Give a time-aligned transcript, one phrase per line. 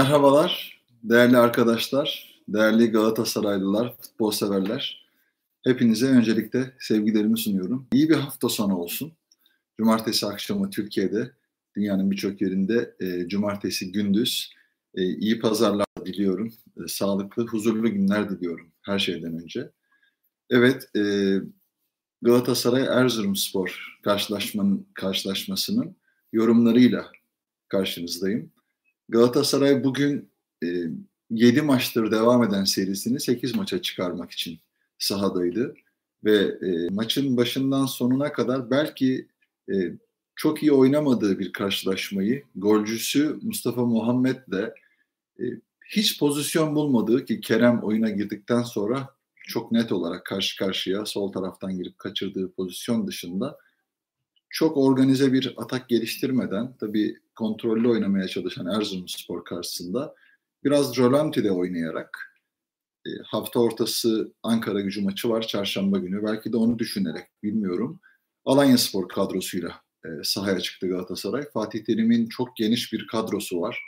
[0.00, 5.06] Merhabalar, değerli arkadaşlar, değerli Galatasaraylılar, futbol severler.
[5.64, 7.88] Hepinize öncelikle sevgilerimi sunuyorum.
[7.92, 9.12] İyi bir hafta sonu olsun.
[9.78, 11.32] Cumartesi akşamı Türkiye'de,
[11.76, 14.52] dünyanın birçok yerinde e, cumartesi gündüz
[14.94, 16.52] e, iyi pazarlar diliyorum.
[16.76, 19.70] E, sağlıklı, huzurlu günler diliyorum her şeyden önce.
[20.50, 21.02] Evet, e,
[22.22, 25.96] Galatasaray Erzurumspor karşılaşmanın karşılaşmasının
[26.32, 27.12] yorumlarıyla
[27.68, 28.52] karşınızdayım.
[29.10, 30.30] Galatasaray bugün
[30.64, 30.66] e,
[31.30, 34.58] 7 maçtır devam eden serisini 8 maça çıkarmak için
[34.98, 35.74] sahadaydı.
[36.24, 39.28] Ve e, maçın başından sonuna kadar belki
[39.72, 39.74] e,
[40.36, 44.74] çok iyi oynamadığı bir karşılaşmayı golcüsü Mustafa Muhammed'le
[45.40, 45.44] e,
[45.86, 49.08] hiç pozisyon bulmadığı ki Kerem oyuna girdikten sonra
[49.48, 53.58] çok net olarak karşı karşıya sol taraftan girip kaçırdığı pozisyon dışında
[54.50, 60.14] çok organize bir atak geliştirmeden tabii kontrollü oynamaya çalışan Erzurumspor karşısında
[60.64, 62.30] biraz Rolanti'de oynayarak
[63.06, 66.22] e, hafta ortası Ankara gücü maçı var çarşamba günü.
[66.22, 68.00] Belki de onu düşünerek bilmiyorum.
[68.44, 71.44] Alanya Spor kadrosuyla e, sahaya çıktı Galatasaray.
[71.54, 73.80] Fatih Terim'in çok geniş bir kadrosu var.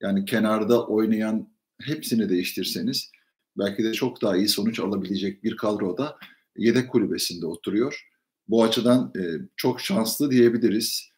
[0.00, 1.48] Yani kenarda oynayan
[1.80, 3.10] hepsini değiştirseniz
[3.58, 6.18] belki de çok daha iyi sonuç alabilecek bir kadroda
[6.56, 8.08] yedek kulübesinde oturuyor.
[8.48, 9.22] Bu açıdan e,
[9.56, 11.10] çok şanslı diyebiliriz.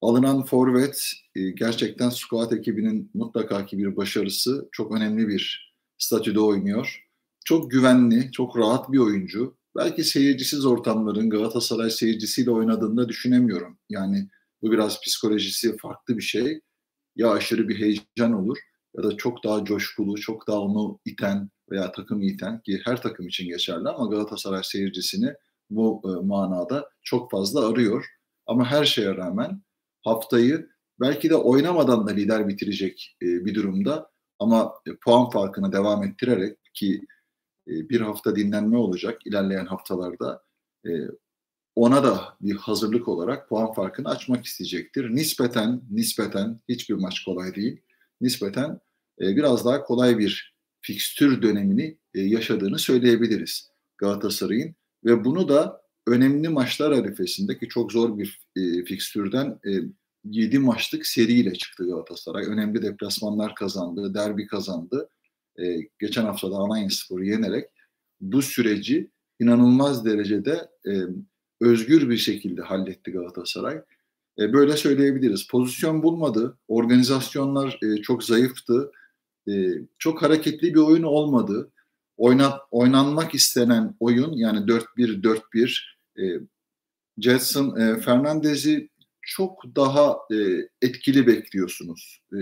[0.00, 4.68] Alınan forvet e, gerçekten squad ekibinin mutlaka ki bir başarısı.
[4.72, 7.04] Çok önemli bir statüde oynuyor.
[7.44, 9.56] Çok güvenli, çok rahat bir oyuncu.
[9.76, 13.78] Belki seyircisiz ortamların Galatasaray seyircisiyle oynadığını düşünemiyorum.
[13.90, 14.28] Yani
[14.62, 16.60] bu biraz psikolojisi farklı bir şey.
[17.16, 18.58] Ya aşırı bir heyecan olur
[18.96, 23.28] ya da çok daha coşkulu, çok daha onu iten veya takım iten ki her takım
[23.28, 25.34] için geçerli ama Galatasaray seyircisini
[25.70, 28.06] bu e, manada çok fazla arıyor.
[28.46, 29.62] Ama her şeye rağmen
[30.04, 30.68] haftayı
[31.00, 36.58] belki de oynamadan da lider bitirecek e, bir durumda ama e, puan farkını devam ettirerek
[36.74, 37.06] ki
[37.68, 40.42] e, bir hafta dinlenme olacak ilerleyen haftalarda
[40.86, 40.90] e,
[41.74, 45.14] ona da bir hazırlık olarak puan farkını açmak isteyecektir.
[45.14, 47.80] Nispeten nispeten hiçbir maç kolay değil.
[48.20, 48.80] Nispeten
[49.20, 54.74] e, biraz daha kolay bir fikstür dönemini e, yaşadığını söyleyebiliriz Galatasaray'ın
[55.04, 59.70] ve bunu da önemli maçlar arifesindeki çok zor bir e, fikstürden e,
[60.24, 62.44] 7 maçlık seriyle çıktı Galatasaray.
[62.46, 65.08] Önemli deplasmanlar kazandı, derbi kazandı.
[65.58, 67.64] E, geçen hafta da Alanya Spor'u yenerek
[68.20, 69.10] bu süreci
[69.40, 70.92] inanılmaz derecede e,
[71.60, 73.82] özgür bir şekilde halletti Galatasaray.
[74.38, 75.48] E, böyle söyleyebiliriz.
[75.48, 78.92] Pozisyon bulmadı, organizasyonlar e, çok zayıftı,
[79.48, 79.52] e,
[79.98, 81.72] çok hareketli bir oyun olmadı
[82.16, 85.80] oynat, oynanmak istenen oyun yani 4-1-4-1
[86.18, 86.22] e,
[87.18, 88.88] Jetson e, Fernandez'i
[89.22, 90.36] çok daha e,
[90.82, 92.20] etkili bekliyorsunuz.
[92.32, 92.38] E,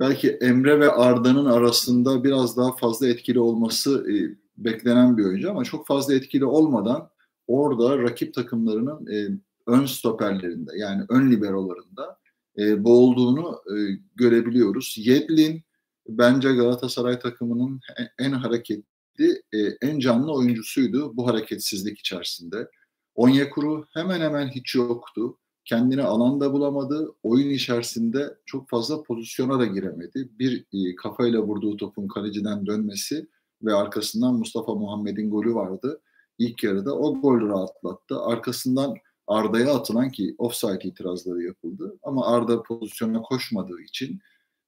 [0.00, 4.14] belki Emre ve Arda'nın arasında biraz daha fazla etkili olması e,
[4.56, 7.10] beklenen bir oyuncu ama çok fazla etkili olmadan
[7.46, 12.18] orada rakip takımlarının e, ön stoperlerinde yani ön liberolarında
[12.58, 13.74] e, boğulduğunu e,
[14.16, 14.94] görebiliyoruz.
[14.98, 15.62] Yedlin
[16.08, 17.80] bence Galatasaray takımının
[18.18, 22.68] en hareketli, e, en canlı oyuncusuydu bu hareketsizlik içerisinde.
[23.14, 25.38] Onyekuru hemen hemen hiç yoktu.
[25.64, 27.14] Kendini alanda bulamadı.
[27.22, 30.28] Oyun içerisinde çok fazla pozisyona da giremedi.
[30.38, 33.26] Bir e, kafayla vurduğu topun kaleciden dönmesi
[33.62, 36.00] ve arkasından Mustafa Muhammed'in golü vardı.
[36.38, 38.20] İlk yarıda o gol rahatlattı.
[38.20, 38.94] Arkasından
[39.26, 41.98] Arda'ya atılan ki offside itirazları yapıldı.
[42.02, 44.20] Ama Arda pozisyona koşmadığı için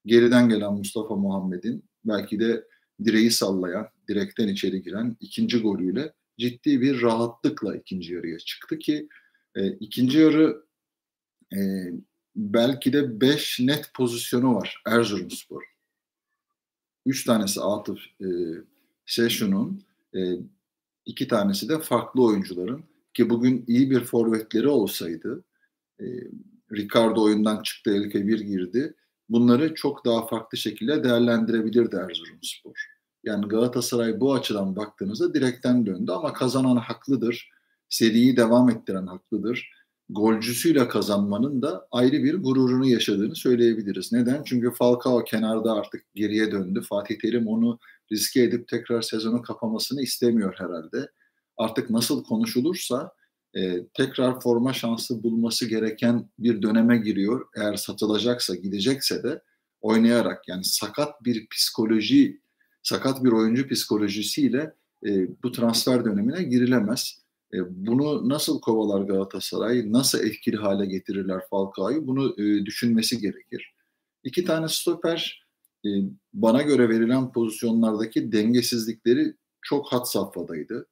[0.07, 2.65] geriden gelen Mustafa Muhammed'in belki de
[3.05, 9.09] direği sallayan, direkten içeri giren ikinci golüyle ciddi bir rahatlıkla ikinci yarıya çıktı ki
[9.55, 10.65] e, ikinci yarı
[11.57, 11.59] e,
[12.37, 15.63] belki de beş net pozisyonu var Erzurumspor.
[17.07, 18.27] Üç tanesi Atıf e,
[19.07, 19.83] Seşun'un,
[20.15, 20.21] e,
[21.07, 22.85] iki tanesi de farklı oyuncuların
[23.15, 25.45] ki bugün iyi bir forvetleri olsaydı
[26.01, 26.05] e,
[26.73, 28.95] Ricardo oyundan çıktı, Elke bir girdi
[29.33, 32.87] bunları çok daha farklı şekilde değerlendirebilirdi Erzurumspor.
[33.25, 37.51] Yani Galatasaray bu açıdan baktığınızda direkten döndü ama kazanan haklıdır.
[37.89, 39.71] Seriyi devam ettiren haklıdır.
[40.09, 44.13] Golcüsüyle kazanmanın da ayrı bir gururunu yaşadığını söyleyebiliriz.
[44.13, 44.43] Neden?
[44.45, 46.83] Çünkü Falcao kenarda artık geriye döndü.
[46.89, 47.79] Fatih Terim onu
[48.13, 51.11] riske edip tekrar sezonu kapamasını istemiyor herhalde.
[51.57, 53.13] Artık nasıl konuşulursa
[53.57, 57.47] e, tekrar forma şansı bulması gereken bir döneme giriyor.
[57.57, 59.43] Eğer satılacaksa, gidecekse de
[59.81, 62.41] oynayarak yani sakat bir psikoloji,
[62.83, 64.75] sakat bir oyuncu psikolojisiyle
[65.07, 67.23] e, bu transfer dönemine girilemez.
[67.55, 67.57] E,
[67.87, 73.75] bunu nasıl kovalar Galatasaray, nasıl etkili hale getirirler Falcao'yu bunu e, düşünmesi gerekir.
[74.25, 75.47] İki tane stoper
[75.87, 75.89] e,
[76.33, 80.87] bana göre verilen pozisyonlardaki dengesizlikleri çok hat safhadaydı.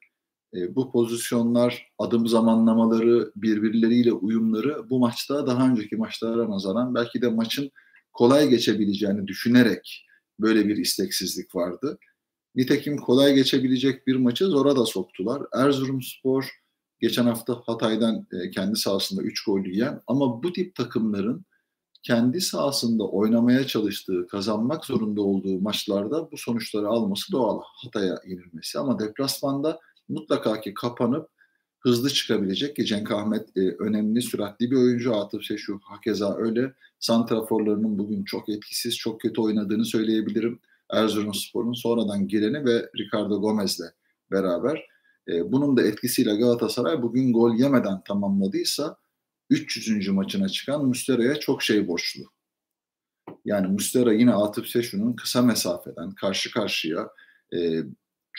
[0.54, 7.28] E, bu pozisyonlar, adım zamanlamaları, birbirleriyle uyumları bu maçta daha önceki maçlara nazaran belki de
[7.28, 7.70] maçın
[8.12, 10.06] kolay geçebileceğini düşünerek
[10.40, 11.98] böyle bir isteksizlik vardı.
[12.54, 15.42] Nitekim kolay geçebilecek bir maçı zora da soktular.
[15.54, 16.50] Erzurumspor
[17.00, 21.44] geçen hafta Hatay'dan e, kendi sahasında 3 gol yiyen ama bu tip takımların
[22.02, 27.60] kendi sahasında oynamaya çalıştığı, kazanmak zorunda olduğu maçlarda bu sonuçları alması doğal.
[27.64, 29.80] Hatay'a yenilmesi ama deplasmanda
[30.10, 31.28] mutlaka ki kapanıp
[31.80, 35.16] hızlı çıkabilecek ki Cenk Ahmet e, önemli, süratli bir oyuncu.
[35.16, 36.74] Atıf Şeşu hakeza öyle.
[36.98, 40.60] Santraforlarının bugün çok etkisiz, çok kötü oynadığını söyleyebilirim.
[40.90, 43.94] Erzurumspor'un sonradan gireni ve Ricardo Gomez'le
[44.30, 44.86] beraber.
[45.28, 48.96] E, bunun da etkisiyle Galatasaray bugün gol yemeden tamamladıysa
[49.50, 50.08] 300.
[50.08, 52.22] maçına çıkan Mustera'ya çok şey borçlu.
[53.44, 57.08] Yani Mustera yine Atıf Seşu'nun kısa mesafeden karşı karşıya
[57.54, 57.82] e,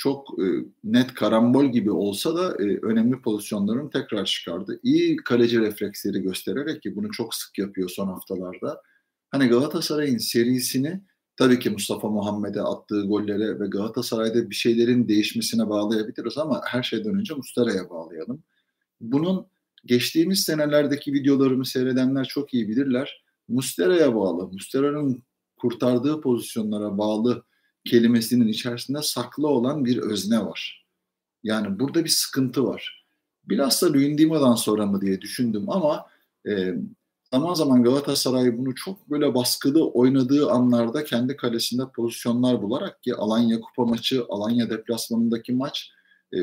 [0.02, 0.46] çok e,
[0.84, 4.80] net karambol gibi olsa da e, önemli pozisyonların tekrar çıkardı.
[4.84, 8.82] İyi kaleci refleksleri göstererek ki bunu çok sık yapıyor son haftalarda.
[9.32, 11.02] Hani Galatasaray'ın serisini
[11.38, 17.16] tabii ki Mustafa Muhammed'e attığı gollere ve Galatasaray'da bir şeylerin değişmesine bağlayabiliriz ama her şeyden
[17.16, 18.44] önce Mustara'ya bağlayalım.
[19.02, 19.46] Bunun
[19.86, 23.24] geçtiğimiz senelerdeki videolarımı seyredenler çok iyi bilirler.
[23.48, 25.24] Mustera'ya bağlı, Mustera'nın
[25.58, 27.44] kurtardığı pozisyonlara bağlı
[27.86, 30.88] kelimesinin içerisinde saklı olan bir özne var.
[31.44, 33.06] Yani burada bir sıkıntı var.
[33.46, 36.06] Bilhassa Luyendima'dan sonra mı diye düşündüm ama
[36.48, 36.74] e,
[37.34, 43.62] zaman zaman Galatasaray bunu çok böyle baskılı oynadığı anlarda kendi kalesinde pozisyonlar bularak ki Alanya
[43.62, 45.92] Kupa maçı, Alanya deplasmanındaki maç
[46.34, 46.38] e,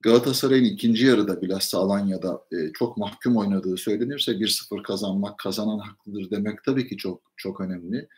[0.00, 6.64] Galatasaray'ın ikinci yarıda bilhassa Alanya'da e, çok mahkum oynadığı söylenirse 1-0 kazanmak, kazanan haklıdır demek
[6.64, 8.08] tabii ki çok çok önemli.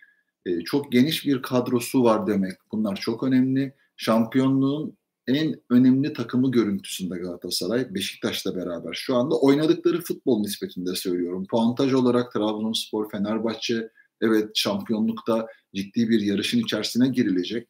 [0.46, 2.52] E, çok geniş bir kadrosu var demek.
[2.73, 3.75] Bunlar çok önemli.
[3.96, 8.93] Şampiyonluğun en önemli takımı görüntüsünde Galatasaray Beşiktaş'la beraber.
[8.94, 11.46] Şu anda oynadıkları futbol nispetinde söylüyorum.
[11.50, 13.88] Puantaj olarak Trabzonspor, Fenerbahçe
[14.20, 17.69] evet şampiyonlukta ciddi bir yarışın içerisine girilecek.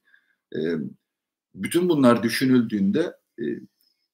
[0.57, 0.59] E,
[1.55, 3.45] bütün bunlar düşünüldüğünde e,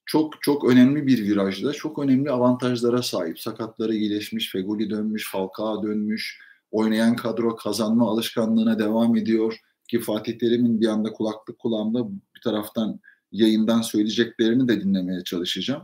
[0.07, 3.41] çok çok önemli bir virajda, çok önemli avantajlara sahip.
[3.41, 6.41] Sakatları iyileşmiş, Feguli dönmüş, Falcao dönmüş,
[6.75, 9.61] oynayan kadro kazanma alışkanlığına devam ediyor.
[9.89, 13.01] Ki Fatih Terim'in bir anda kulaklık kulağımda bir taraftan
[13.33, 15.83] yayından söyleyeceklerini de dinlemeye çalışacağım.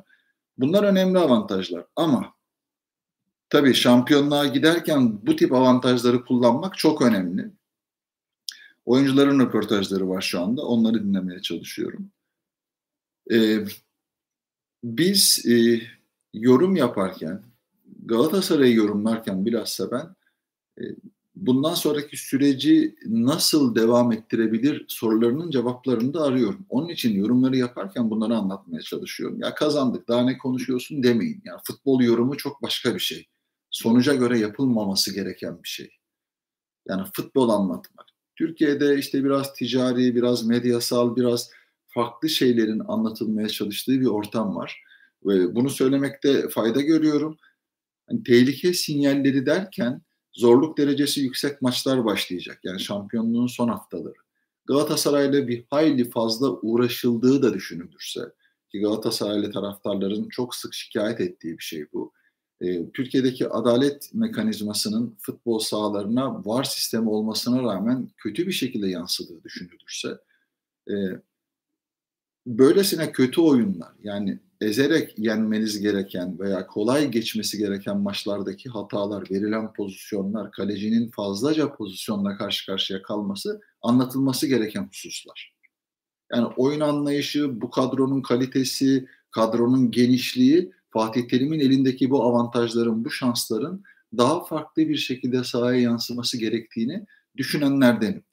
[0.59, 2.35] Bunlar önemli avantajlar ama
[3.51, 7.51] tabii şampiyonluğa giderken bu tip avantajları kullanmak çok önemli.
[8.85, 10.63] Oyuncuların röportajları var şu anda.
[10.63, 12.11] Onları dinlemeye çalışıyorum.
[13.33, 13.65] Ee,
[14.85, 15.83] biz e,
[16.35, 17.43] yorum yaparken,
[18.05, 20.20] Galatasaray'ı yorumlarken bilhassa ben
[21.37, 26.67] bundan sonraki süreci nasıl devam ettirebilir sorularının cevaplarını da arıyorum.
[26.69, 29.41] Onun için yorumları yaparken bunları anlatmaya çalışıyorum.
[29.41, 31.43] Ya kazandık daha ne konuşuyorsun demeyin.
[31.45, 33.29] Yani futbol yorumu çok başka bir şey.
[33.71, 35.91] Sonuca göre yapılmaması gereken bir şey.
[36.89, 38.07] Yani futbol anlatmak.
[38.37, 41.51] Türkiye'de işte biraz ticari, biraz medyasal, biraz
[41.87, 44.83] farklı şeylerin anlatılmaya çalıştığı bir ortam var.
[45.25, 47.37] Ve bunu söylemekte fayda görüyorum.
[48.11, 52.61] Yani tehlike sinyalleri derken zorluk derecesi yüksek maçlar başlayacak.
[52.65, 54.15] Yani şampiyonluğun son haftaları.
[54.67, 58.21] Galatasaray'la bir hayli fazla uğraşıldığı da düşünülürse
[58.69, 62.13] ki Galatasaraylı taraftarların çok sık şikayet ettiği bir şey bu.
[62.61, 70.19] Ee, Türkiye'deki adalet mekanizmasının futbol sahalarına var sistemi olmasına rağmen kötü bir şekilde yansıdığı düşünülürse
[70.91, 70.95] e,
[72.47, 80.53] böylesine kötü oyunlar yani ezerek yenmeniz gereken veya kolay geçmesi gereken maçlardaki hatalar, verilen pozisyonlar,
[80.53, 85.55] kalecinin fazlaca pozisyonla karşı karşıya kalması anlatılması gereken hususlar.
[86.33, 93.83] Yani oyun anlayışı, bu kadronun kalitesi, kadronun genişliği Fatih Terim'in elindeki bu avantajların, bu şansların
[94.17, 98.25] daha farklı bir şekilde sahaya yansıması gerektiğini düşünenlerdenim.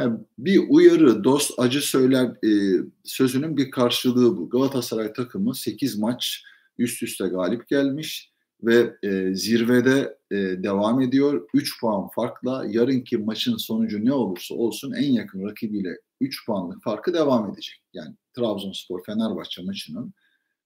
[0.00, 4.50] Yani bir uyarı, dost acı söyler e, sözünün bir karşılığı bu.
[4.50, 6.44] Galatasaray takımı 8 maç
[6.78, 11.48] üst üste galip gelmiş ve e, zirvede e, devam ediyor.
[11.54, 17.14] 3 puan farkla yarınki maçın sonucu ne olursa olsun en yakın rakibiyle 3 puanlık farkı
[17.14, 17.82] devam edecek.
[17.92, 20.14] Yani Trabzonspor Fenerbahçe maçının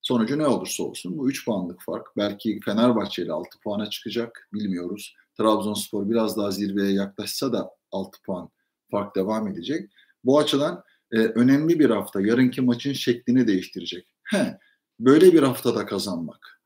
[0.02, 2.06] sonucu ne olursa olsun bu 3 puanlık fark.
[2.16, 5.14] Belki Fenerbahçe ile 6 puana çıkacak bilmiyoruz.
[5.38, 8.50] Trabzonspor biraz daha zirveye yaklaşsa da 6 puan
[8.94, 9.90] fark devam edecek.
[10.24, 10.82] Bu açıdan
[11.12, 12.20] e, önemli bir hafta.
[12.20, 14.06] Yarınki maçın şeklini değiştirecek.
[14.24, 14.58] He,
[15.00, 16.60] böyle bir haftada kazanmak.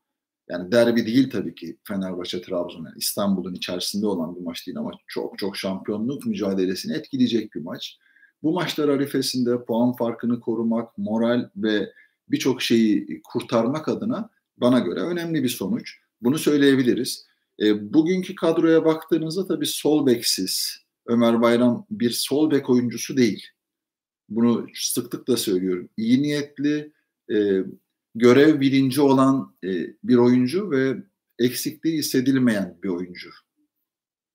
[0.49, 4.91] Yani derbi değil tabii ki Fenerbahçe Trabzon yani İstanbul'un içerisinde olan bir maç değil ama
[5.07, 7.97] çok çok şampiyonluk mücadelesini etkileyecek bir maç.
[8.43, 11.93] Bu maçlar arifesinde puan farkını korumak, moral ve
[12.27, 15.97] birçok şeyi kurtarmak adına bana göre önemli bir sonuç.
[16.21, 17.25] Bunu söyleyebiliriz.
[17.59, 20.77] E, bugünkü kadroya baktığınızda tabii sol beksiz.
[21.09, 23.47] Ömer Bayram bir sol bek oyuncusu değil.
[24.29, 25.89] Bunu sıklıkla söylüyorum.
[25.97, 26.91] İyi niyetli,
[27.31, 27.63] e,
[28.15, 29.69] görev bilinci olan e,
[30.03, 30.97] bir oyuncu ve
[31.39, 33.29] eksikliği hissedilmeyen bir oyuncu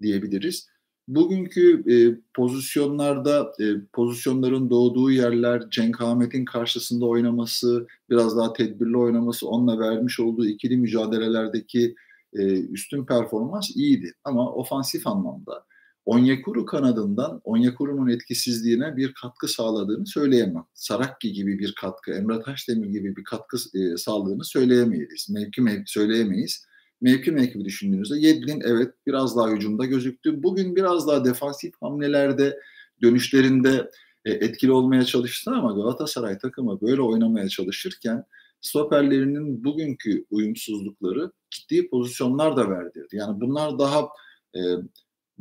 [0.03, 0.69] diyebiliriz.
[1.09, 1.97] Bugünkü e,
[2.35, 10.21] pozisyonlarda e, pozisyonların doğduğu yerler Cenk Ahmet'in karşısında oynaması, biraz daha tedbirli oynaması, onunla vermiş
[10.21, 11.95] olduğu ikili mücadelelerdeki
[12.33, 14.15] e, üstün performans iyiydi.
[14.25, 15.67] Ama ofansif anlamda
[16.07, 20.65] Onyekuru kanadından Onyekuru'nun etkisizliğine bir katkı sağladığını söyleyemem.
[20.75, 25.31] Sarakki gibi bir katkı, Emre Taşdemir gibi bir katkı e, sağladığını söyleyemeyiz.
[25.31, 26.67] Mevki mevki söyleyemeyiz.
[27.01, 30.43] Mevki mevki düşündüğünüzde Yedlin evet biraz daha hücumda gözüktü.
[30.43, 32.61] Bugün biraz daha defansif hamlelerde,
[33.03, 33.91] dönüşlerinde
[34.25, 38.25] e, etkili olmaya çalıştı ama Galatasaray takımı böyle oynamaya çalışırken
[38.61, 43.17] stoperlerinin bugünkü uyumsuzlukları ciddi pozisyonlar da verdirdi.
[43.17, 44.09] Yani bunlar daha
[44.57, 44.61] e,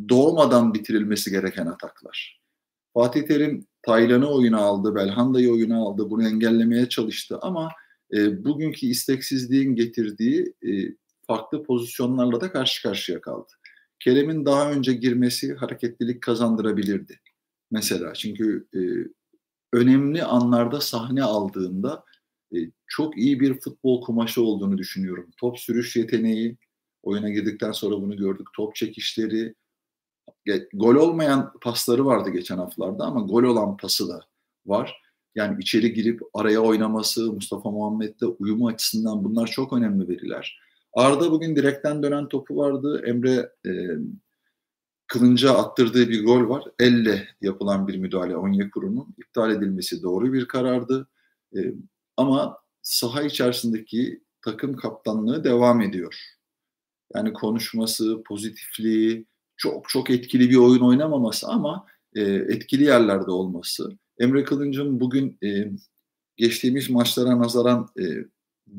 [0.10, 2.42] doğmadan bitirilmesi gereken ataklar.
[2.94, 6.10] Fatih Terim Taylan'ı oyuna aldı, Belhanda'yı oyuna aldı.
[6.10, 7.70] Bunu engellemeye çalıştı ama
[8.14, 10.72] e, bugünkü isteksizliğin getirdiği e,
[11.28, 13.52] farklı pozisyonlarla da karşı karşıya kaldı.
[14.00, 17.20] Kerem'in daha önce girmesi hareketlilik kazandırabilirdi.
[17.72, 18.80] Mesela çünkü e,
[19.74, 22.04] önemli anlarda sahne aldığında
[22.56, 22.58] e,
[22.88, 25.32] çok iyi bir futbol kumaşı olduğunu düşünüyorum.
[25.40, 26.58] Top sürüş yeteneği,
[27.04, 28.48] oyuna girdikten sonra bunu gördük.
[28.56, 29.56] Top çekişleri,
[30.74, 34.20] gol olmayan pasları vardı geçen haftalarda ama gol olan pası da
[34.66, 35.02] var.
[35.36, 40.60] Yani içeri girip araya oynaması, Mustafa Muhammed'le uyumu açısından bunlar çok önemli veriler.
[40.94, 43.04] Arda bugün direkten dönen topu vardı.
[43.06, 43.72] Emre e,
[45.08, 46.64] Kılınca attırdığı bir gol var.
[46.80, 51.08] Elle yapılan bir müdahale Onyekuru'nun iptal edilmesi doğru bir karardı.
[51.56, 51.60] E,
[52.18, 56.16] ama saha içerisindeki takım kaptanlığı devam ediyor.
[57.16, 59.26] Yani konuşması, pozitifliği,
[59.58, 63.92] çok çok etkili bir oyun oynamaması ama e, etkili yerlerde olması.
[64.20, 65.72] Emre Kılınç'ın bugün e,
[66.38, 68.04] geçtiğimiz maçlara nazaran e,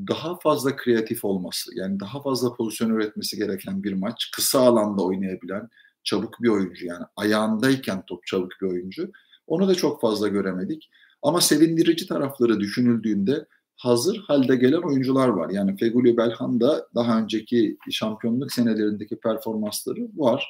[0.08, 4.30] daha fazla kreatif olması, yani daha fazla pozisyon üretmesi gereken bir maç.
[4.36, 5.68] Kısa alanda oynayabilen
[6.04, 9.12] çabuk bir oyuncu yani ayağındayken top çabuk bir oyuncu.
[9.46, 10.90] Onu da çok fazla göremedik.
[11.22, 15.50] Ama sevindirici tarafları düşünüldüğünde hazır halde gelen oyuncular var.
[15.50, 20.46] Yani Feguli Belhan da daha önceki şampiyonluk senelerindeki performansları var.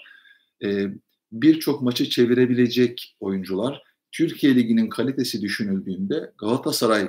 [0.65, 0.87] Ee,
[1.33, 3.83] Birçok maçı çevirebilecek oyuncular.
[4.13, 7.09] Türkiye Ligi'nin kalitesi düşünüldüğünde Galatasaray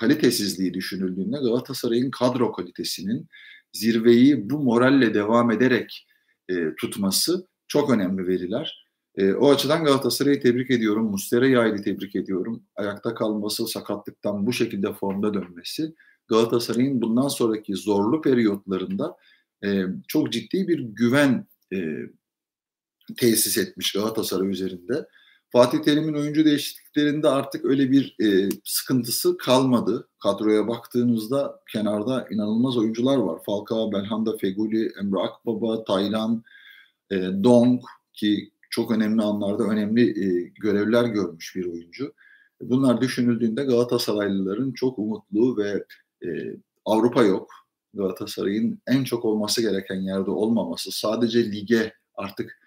[0.00, 3.28] kalitesizliği düşünüldüğünde Galatasaray'ın kadro kalitesinin
[3.72, 6.06] zirveyi bu moralle devam ederek
[6.48, 8.81] e, tutması çok önemli veriler.
[9.16, 11.10] E, o açıdan Galatasaray'ı tebrik ediyorum.
[11.10, 12.62] Mustera'yı ayrı tebrik ediyorum.
[12.76, 15.94] Ayakta kalması, sakatlıktan bu şekilde formda dönmesi
[16.28, 19.16] Galatasaray'ın bundan sonraki zorlu periyotlarında
[19.64, 21.96] e, çok ciddi bir güven e,
[23.16, 25.08] tesis etmiş Galatasaray üzerinde.
[25.52, 30.08] Fatih Terim'in oyuncu değişikliklerinde artık öyle bir e, sıkıntısı kalmadı.
[30.22, 33.40] Kadroya baktığınızda kenarda inanılmaz oyuncular var.
[33.46, 36.42] Falcao, Belhanda, Feguli, Emre Akbaba, Taylan,
[37.10, 42.14] e, Dong ki çok önemli anlarda önemli e, görevler görmüş bir oyuncu.
[42.60, 45.84] Bunlar düşünüldüğünde Galatasaraylıların çok umutlu ve
[46.24, 46.28] e,
[46.84, 47.50] Avrupa yok.
[47.94, 52.60] Galatasaray'ın en çok olması gereken yerde olmaması, sadece lige artık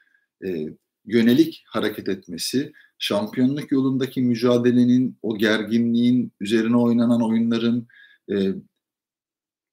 [0.46, 0.68] e,
[1.06, 7.88] yönelik hareket etmesi, şampiyonluk yolundaki mücadelenin, o gerginliğin, üzerine oynanan oyunların
[8.32, 8.36] e,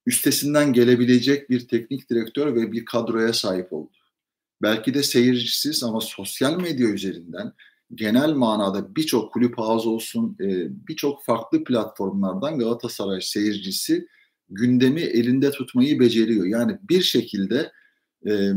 [0.07, 4.02] üstesinden gelebilecek bir teknik direktör ve bir kadroya sahip oldu.
[4.63, 7.53] Belki de seyircisiz ama sosyal medya üzerinden
[7.95, 10.47] genel manada birçok kulüp ağız olsun, e,
[10.89, 14.09] birçok farklı platformlardan Galatasaray seyircisi
[14.49, 16.47] gündemi elinde tutmayı beceriyor.
[16.47, 17.73] Yani bir şekilde
[18.27, 18.53] e,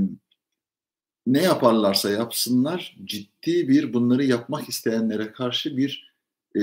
[1.27, 6.15] ne yaparlarsa yapsınlar ciddi bir bunları yapmak isteyenlere karşı bir
[6.55, 6.61] e,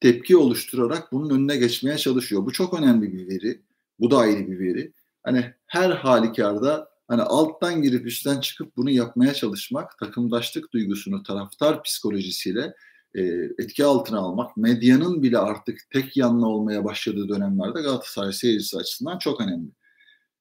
[0.00, 2.46] tepki oluşturarak bunun önüne geçmeye çalışıyor.
[2.46, 3.62] Bu çok önemli bir veri.
[4.00, 4.92] Bu da ayrı bir veri.
[5.22, 12.74] Hani her halükarda hani alttan girip üstten çıkıp bunu yapmaya çalışmak, takımdaşlık duygusunu taraftar psikolojisiyle
[13.14, 13.22] e,
[13.58, 19.40] etki altına almak, medyanın bile artık tek yanlı olmaya başladığı dönemlerde Galatasaray seyircisi açısından çok
[19.40, 19.70] önemli.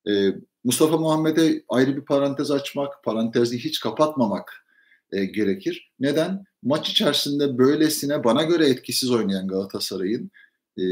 [0.07, 4.65] E, Mustafa Muhammed'e ayrı bir parantez açmak, parantezi hiç kapatmamak
[5.11, 5.91] e, gerekir.
[5.99, 6.43] Neden?
[6.63, 10.31] Maç içerisinde böylesine bana göre etkisiz oynayan Galatasaray'ın
[10.79, 10.83] e,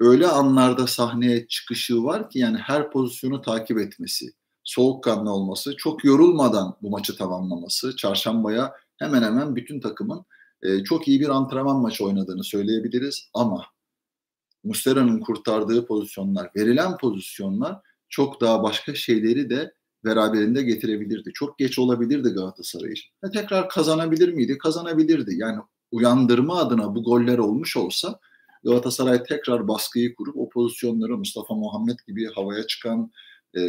[0.00, 4.32] öyle anlarda sahneye çıkışı var ki yani her pozisyonu takip etmesi,
[4.68, 10.24] soğukkanlı olması, çok yorulmadan bu maçı tamamlaması, çarşambaya hemen hemen bütün takımın
[10.62, 13.64] e, çok iyi bir antrenman maçı oynadığını söyleyebiliriz ama
[14.64, 17.76] Mustera'nın kurtardığı pozisyonlar, verilen pozisyonlar
[18.08, 21.30] çok daha başka şeyleri de beraberinde getirebilirdi.
[21.34, 23.10] Çok geç olabilirdi Galatasaray için.
[23.24, 24.58] Ve tekrar kazanabilir miydi?
[24.58, 25.34] Kazanabilirdi.
[25.34, 25.58] Yani
[25.90, 28.18] uyandırma adına bu goller olmuş olsa
[28.64, 33.10] Galatasaray tekrar baskıyı kurup o pozisyonları Mustafa Muhammed gibi havaya çıkan,
[33.56, 33.60] e,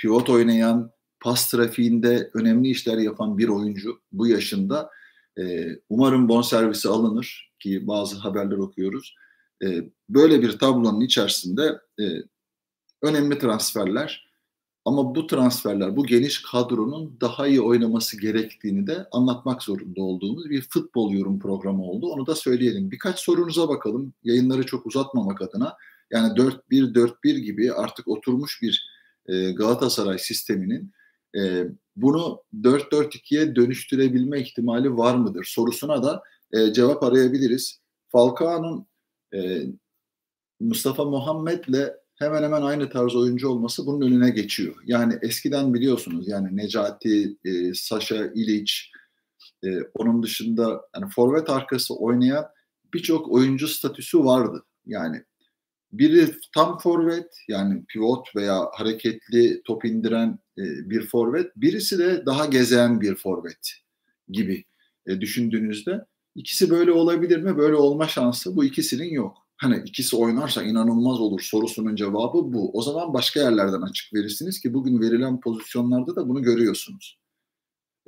[0.00, 0.90] pivot oynayan,
[1.20, 4.90] pas trafiğinde önemli işler yapan bir oyuncu bu yaşında
[5.38, 9.14] e, umarım bonservisi alınır ki bazı haberler okuyoruz.
[9.64, 12.04] E, böyle bir tablonun içerisinde e,
[13.02, 14.30] önemli transferler
[14.84, 20.62] ama bu transferler, bu geniş kadronun daha iyi oynaması gerektiğini de anlatmak zorunda olduğumuz bir
[20.62, 22.06] futbol yorum programı oldu.
[22.06, 22.90] Onu da söyleyelim.
[22.90, 24.12] Birkaç sorunuza bakalım.
[24.24, 25.76] Yayınları çok uzatmamak adına.
[26.10, 28.89] Yani 4-1-4-1 gibi artık oturmuş bir
[29.30, 30.92] e, Galatasaray sisteminin
[31.36, 31.64] e,
[31.96, 36.22] bunu 4-4-2'ye dönüştürebilme ihtimali var mıdır sorusuna da
[36.52, 37.80] e, cevap arayabiliriz.
[38.08, 38.86] Falcao'nun
[39.34, 39.62] e,
[40.60, 44.74] Mustafa Muhammed'le hemen hemen aynı tarz oyuncu olması bunun önüne geçiyor.
[44.86, 48.90] Yani eskiden biliyorsunuz yani Necati, e, Sasha İliç,
[49.94, 52.46] onun dışında yani forvet arkası oynayan
[52.94, 54.64] birçok oyuncu statüsü vardı.
[54.86, 55.24] Yani
[55.92, 62.46] biri tam forvet yani pivot veya hareketli top indiren e, bir forvet, birisi de daha
[62.46, 63.72] gezen bir forvet
[64.28, 64.64] gibi
[65.06, 67.56] e, düşündüğünüzde ikisi böyle olabilir mi?
[67.56, 72.70] Böyle olma şansı bu ikisinin yok hani ikisi oynarsa inanılmaz olur sorusunun cevabı bu.
[72.78, 77.18] O zaman başka yerlerden açık verirsiniz ki bugün verilen pozisyonlarda da bunu görüyorsunuz.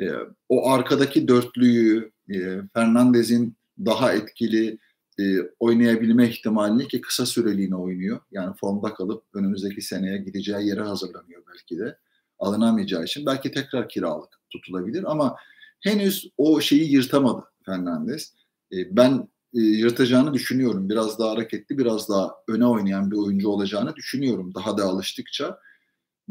[0.00, 0.04] E,
[0.48, 4.78] o arkadaki dörtlüyü e, Fernandez'in daha etkili
[5.20, 5.22] e,
[5.60, 8.20] oynayabilme ihtimalini ki kısa süreliğine oynuyor.
[8.30, 11.98] Yani formda kalıp önümüzdeki seneye gideceği yere hazırlanıyor belki de.
[12.38, 15.36] Alınamayacağı için belki tekrar kiralık tutulabilir ama
[15.80, 18.34] henüz o şeyi yırtamadı Fernandez.
[18.72, 20.88] E, ben e, yırtacağını düşünüyorum.
[20.88, 25.58] Biraz daha hareketli, biraz daha öne oynayan bir oyuncu olacağını düşünüyorum daha da alıştıkça.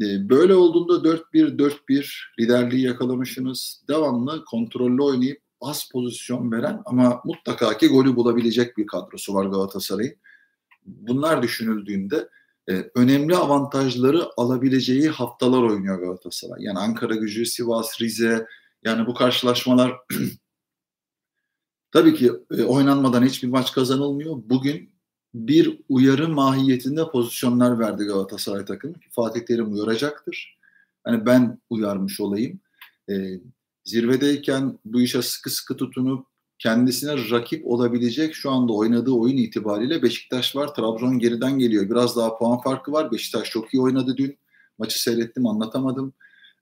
[0.02, 3.84] E, böyle olduğunda 4-1-4-1 liderliği yakalamışsınız.
[3.88, 10.14] Devamlı kontrollü oynayıp az pozisyon veren ama mutlaka ki golü bulabilecek bir kadrosu var Galatasaray'ın.
[10.86, 12.28] Bunlar düşünüldüğünde
[12.68, 16.62] e, önemli avantajları alabileceği haftalar oynuyor Galatasaray.
[16.64, 18.46] Yani Ankara gücü, Sivas, Rize
[18.84, 19.92] yani bu karşılaşmalar
[21.92, 24.36] Tabii ki e, oynanmadan hiçbir maç kazanılmıyor.
[24.44, 24.92] Bugün
[25.34, 28.94] bir uyarı mahiyetinde pozisyonlar verdi Galatasaray takımı.
[29.10, 30.58] Fatih Terim uyaracaktır.
[31.04, 32.60] Hani ben uyarmış olayım.
[33.08, 33.14] E,
[33.84, 36.26] zirvedeyken bu işe sıkı sıkı tutunup
[36.58, 40.74] kendisine rakip olabilecek şu anda oynadığı oyun itibariyle Beşiktaş var.
[40.74, 41.90] Trabzon geriden geliyor.
[41.90, 43.12] Biraz daha puan farkı var.
[43.12, 44.38] Beşiktaş çok iyi oynadı dün.
[44.78, 46.12] Maçı seyrettim anlatamadım.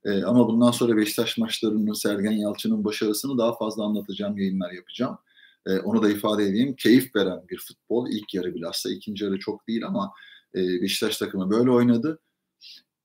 [0.04, 5.18] E, ama bundan sonra Beşiktaş maçlarının Sergen Yalçın'ın başarısını daha fazla anlatacağım, yayınlar yapacağım.
[5.66, 6.76] E, onu da ifade edeyim.
[6.76, 8.08] Keyif veren bir futbol.
[8.10, 8.90] İlk yarı bilhassa.
[8.90, 10.12] ikinci yarı çok değil ama
[10.54, 12.18] e, Beşiktaş takımı böyle oynadı.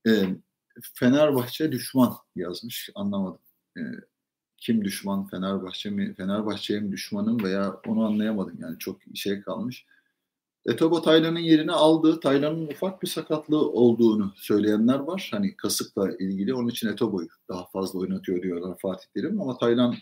[0.08, 0.12] E,
[0.94, 2.90] Fenerbahçe düşman yazmış.
[2.96, 3.40] Anlamadım.
[3.78, 3.82] E,
[4.58, 5.28] kim düşman?
[5.28, 6.14] Fenerbahçe mi?
[6.14, 8.58] Fenerbahçe'ye mi düşmanım veya onu anlayamadım.
[8.62, 9.86] Yani çok şey kalmış.
[10.66, 12.20] Etobo Taylan'ın yerini aldı.
[12.20, 15.30] Taylan'ın ufak bir sakatlığı olduğunu söyleyenler var.
[15.32, 16.54] Hani kasıkla ilgili.
[16.54, 19.42] Onun için Etobo'yu daha fazla oynatıyor diyorlar Fatih Terim.
[19.42, 19.96] Ama Taylan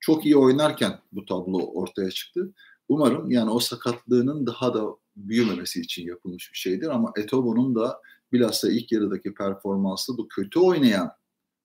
[0.00, 2.52] çok iyi oynarken bu tablo ortaya çıktı.
[2.88, 4.84] Umarım yani o sakatlığının daha da
[5.16, 6.88] büyümemesi için yapılmış bir şeydir.
[6.88, 8.00] Ama Etobo'nun da
[8.32, 11.10] bilhassa ilk yarıdaki performansı bu kötü oynayan,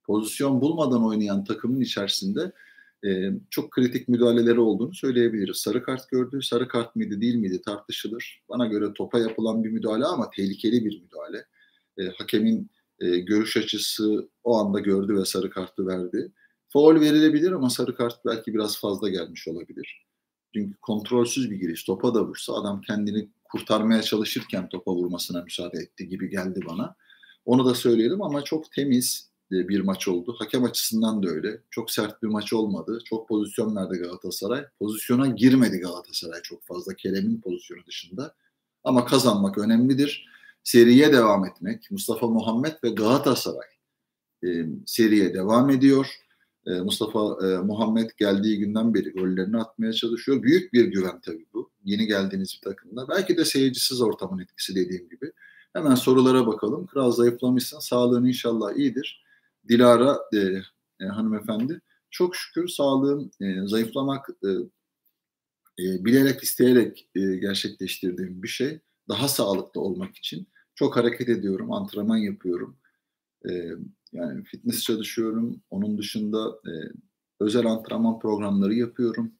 [0.05, 2.51] pozisyon bulmadan oynayan takımın içerisinde
[3.05, 5.57] e, çok kritik müdahaleleri olduğunu söyleyebiliriz.
[5.57, 8.43] Sarı kart gördü, sarı kart mıydı değil miydi tartışılır.
[8.49, 11.45] Bana göre topa yapılan bir müdahale ama tehlikeli bir müdahale.
[11.97, 16.31] E, hakemin e, görüş açısı o anda gördü ve sarı kartı verdi.
[16.67, 20.05] Foul verilebilir ama sarı kart belki biraz fazla gelmiş olabilir.
[20.53, 21.83] Çünkü kontrolsüz bir giriş.
[21.83, 26.95] Topa da vursa adam kendini kurtarmaya çalışırken topa vurmasına müsaade etti gibi geldi bana.
[27.45, 30.35] Onu da söyleyelim ama çok temiz, bir maç oldu.
[30.39, 31.61] Hakem açısından da öyle.
[31.69, 32.99] Çok sert bir maç olmadı.
[33.05, 34.65] Çok pozisyon verdi Galatasaray.
[34.79, 36.93] Pozisyona girmedi Galatasaray çok fazla.
[36.93, 38.35] Kerem'in pozisyonu dışında.
[38.83, 40.27] Ama kazanmak önemlidir.
[40.63, 41.91] Seriye devam etmek.
[41.91, 43.67] Mustafa Muhammed ve Galatasaray
[44.43, 46.07] e, seriye devam ediyor.
[46.67, 50.43] E, Mustafa e, Muhammed geldiği günden beri gollerini atmaya çalışıyor.
[50.43, 51.69] Büyük bir güven tabii bu.
[51.83, 53.07] Yeni geldiğiniz bir takımda.
[53.09, 55.31] Belki de seyircisiz ortamın etkisi dediğim gibi.
[55.73, 56.85] Hemen sorulara bakalım.
[56.85, 57.79] Kral zayıflamışsın.
[57.79, 59.24] Sağlığın inşallah iyidir.
[59.69, 60.37] Dilara e,
[61.01, 64.49] e, hanımefendi çok şükür sağlığım e, zayıflamak e,
[65.79, 68.79] e, bilerek isteyerek e, gerçekleştirdiğim bir şey.
[69.09, 72.77] daha sağlıklı olmak için çok hareket ediyorum, antrenman yapıyorum.
[73.49, 73.71] E,
[74.11, 75.61] yani fitness çalışıyorum.
[75.69, 76.73] Onun dışında e,
[77.39, 79.33] özel antrenman programları yapıyorum.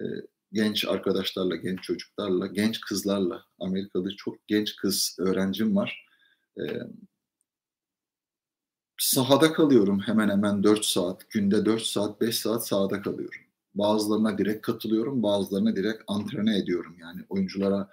[0.00, 0.04] E,
[0.52, 3.44] genç arkadaşlarla, genç çocuklarla, genç kızlarla.
[3.60, 6.06] Amerika'da çok genç kız öğrencim var.
[6.58, 6.62] E,
[8.98, 11.30] sahada kalıyorum hemen hemen 4 saat.
[11.30, 13.40] Günde 4 saat, 5 saat sahada kalıyorum.
[13.74, 16.96] Bazılarına direkt katılıyorum, bazılarına direkt antrene ediyorum.
[17.00, 17.88] Yani oyunculara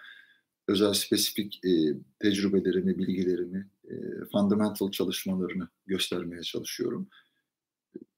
[0.67, 1.69] özel spesifik e,
[2.19, 3.93] tecrübelerimi, bilgilerimi, e,
[4.31, 7.07] fundamental çalışmalarını göstermeye çalışıyorum.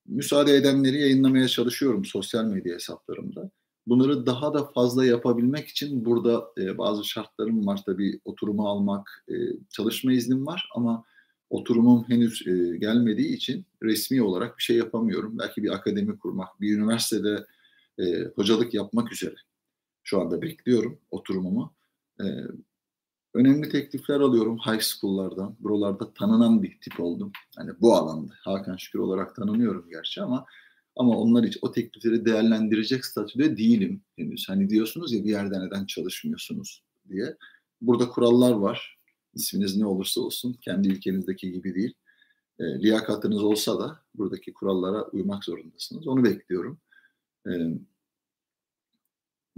[0.05, 3.51] Müsaade edenleri yayınlamaya çalışıyorum sosyal medya hesaplarımda.
[3.87, 7.81] Bunları daha da fazla yapabilmek için burada e, bazı şartlarım var.
[7.85, 9.33] Tabii oturumu almak, e,
[9.69, 11.05] çalışma iznim var ama
[11.49, 15.37] oturumum henüz e, gelmediği için resmi olarak bir şey yapamıyorum.
[15.39, 17.45] Belki bir akademi kurmak, bir üniversitede
[17.99, 19.35] e, hocalık yapmak üzere.
[20.03, 21.73] Şu anda bekliyorum oturumumu.
[22.19, 22.25] E,
[23.33, 25.55] önemli teklifler alıyorum high school'lardan.
[25.59, 27.31] Buralarda tanınan bir tip oldum.
[27.55, 30.45] Hani bu alanda Hakan Şükür olarak tanınıyorum gerçi ama
[30.95, 34.49] ama onlar için o teklifleri değerlendirecek statüde değilim henüz.
[34.49, 37.35] Hani diyorsunuz ya bir yerde neden çalışmıyorsunuz diye.
[37.81, 38.94] Burada kurallar var.
[39.35, 41.93] İsminiz ne olursa olsun kendi ülkenizdeki gibi değil.
[42.59, 46.07] E, liyakatınız olsa da buradaki kurallara uymak zorundasınız.
[46.07, 46.79] Onu bekliyorum.
[47.47, 47.51] E,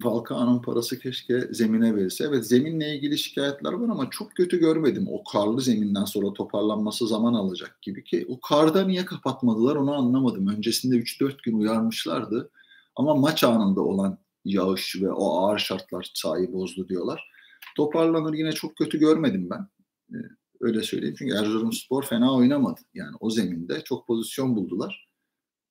[0.03, 2.23] Falcao'nun parası keşke zemine verilse.
[2.23, 5.07] Evet zeminle ilgili şikayetler var ama çok kötü görmedim.
[5.11, 10.47] O karlı zeminden sonra toparlanması zaman alacak gibi ki o karda niye kapatmadılar onu anlamadım.
[10.47, 12.49] Öncesinde 3-4 gün uyarmışlardı.
[12.95, 17.36] Ama maç anında olan yağış ve o ağır şartlar sahayı bozdu diyorlar.
[17.75, 19.67] Toparlanır yine çok kötü görmedim ben.
[20.13, 20.17] Ee,
[20.59, 21.15] öyle söyleyeyim.
[21.17, 22.81] Çünkü Erzurumspor fena oynamadı.
[22.93, 25.07] Yani o zeminde çok pozisyon buldular.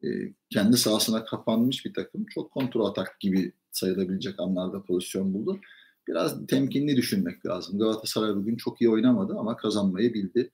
[0.04, 0.08] Ee,
[0.50, 2.26] kendi sahasına kapanmış bir takım.
[2.26, 5.60] Çok kontrol atak gibi sayılabilecek anlarda pozisyon buldu.
[6.08, 7.78] Biraz temkinli düşünmek lazım.
[7.78, 10.50] Galatasaray bugün çok iyi oynamadı ama kazanmayı bildi.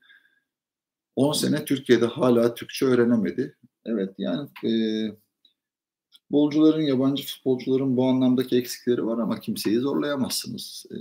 [1.16, 3.56] 10 sene Türkiye'de hala Türkçe öğrenemedi.
[3.84, 4.72] Evet yani e,
[6.10, 10.86] futbolcuların, yabancı futbolcuların bu anlamdaki eksikleri var ama kimseyi zorlayamazsınız.
[10.90, 10.96] E,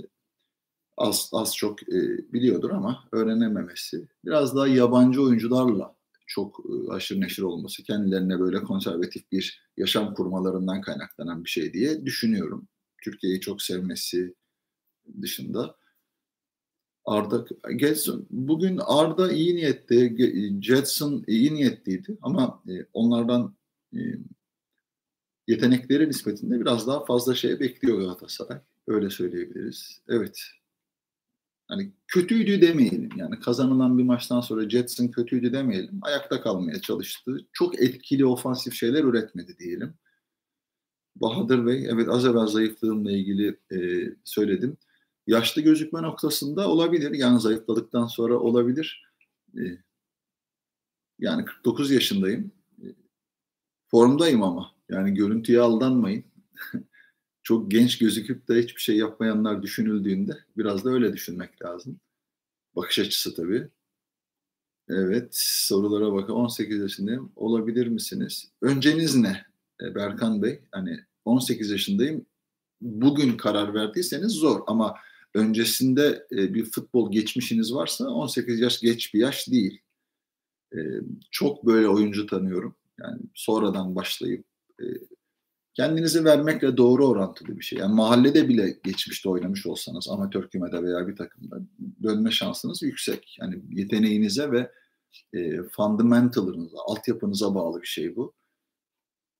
[0.96, 1.98] az az çok e,
[2.32, 4.08] biliyordur ama öğrenememesi.
[4.24, 10.80] Biraz daha yabancı oyuncularla çok e, aşırı neşir olması kendilerine böyle konservatif bir yaşam kurmalarından
[10.80, 12.68] kaynaklanan bir şey diye düşünüyorum.
[13.02, 14.34] Türkiye'yi çok sevmesi
[15.22, 15.76] dışında.
[17.04, 17.44] Arda
[17.76, 20.16] Getson bugün Arda iyi niyette,
[20.62, 23.56] Jetson iyi niyetliydi ama e, onlardan
[23.94, 24.00] e,
[25.48, 28.58] yetenekleri nispetinde biraz daha fazla şey bekliyor Galatasaray.
[28.86, 30.02] Öyle söyleyebiliriz.
[30.08, 30.40] Evet
[31.72, 33.08] hani kötüydü demeyelim.
[33.16, 35.98] Yani kazanılan bir maçtan sonra Jetson kötüydü demeyelim.
[36.02, 37.38] Ayakta kalmaya çalıştı.
[37.52, 39.94] Çok etkili ofansif şeyler üretmedi diyelim.
[41.16, 43.78] Bahadır Bey, evet az evvel zayıflığımla ilgili e,
[44.24, 44.76] söyledim.
[45.26, 47.14] Yaşlı gözükme noktasında olabilir.
[47.14, 49.04] Yani zayıfladıktan sonra olabilir.
[49.56, 49.62] E,
[51.18, 52.52] yani 49 yaşındayım.
[52.82, 52.86] E,
[53.90, 54.72] formdayım ama.
[54.88, 56.24] Yani görüntüye aldanmayın.
[57.42, 62.00] çok genç gözüküp de hiçbir şey yapmayanlar düşünüldüğünde biraz da öyle düşünmek lazım.
[62.76, 63.68] Bakış açısı tabii.
[64.88, 66.32] Evet, sorulara bakın.
[66.32, 67.32] 18 yaşındayım.
[67.36, 68.52] Olabilir misiniz?
[68.62, 69.44] Önceniz ne?
[69.82, 72.26] E, Berkan Bey, hani 18 yaşındayım.
[72.80, 74.94] Bugün karar verdiyseniz zor ama
[75.34, 79.80] öncesinde e, bir futbol geçmişiniz varsa 18 yaş geç bir yaş değil.
[80.74, 80.78] E,
[81.30, 82.74] çok böyle oyuncu tanıyorum.
[83.00, 84.44] Yani sonradan başlayıp
[85.74, 87.78] kendinizi vermekle doğru orantılı bir şey.
[87.78, 91.56] Yani mahallede bile geçmişte oynamış olsanız amatör kümede veya bir takımda
[92.02, 93.36] dönme şansınız yüksek.
[93.40, 94.70] Yani yeteneğinize ve
[95.34, 98.34] e, fundamentalınıza, altyapınıza bağlı bir şey bu.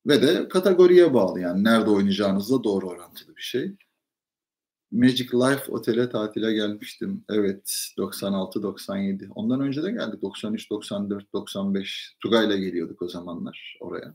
[0.07, 3.77] Ve de kategoriye bağlı yani nerede oynayacağınızla doğru orantılı bir şey.
[4.93, 7.25] Magic Life Otel'e tatile gelmiştim.
[7.31, 9.29] Evet 96-97.
[9.35, 12.17] Ondan önce de geldik 93, 94, 95.
[12.21, 14.15] Tugay'la geliyorduk o zamanlar oraya.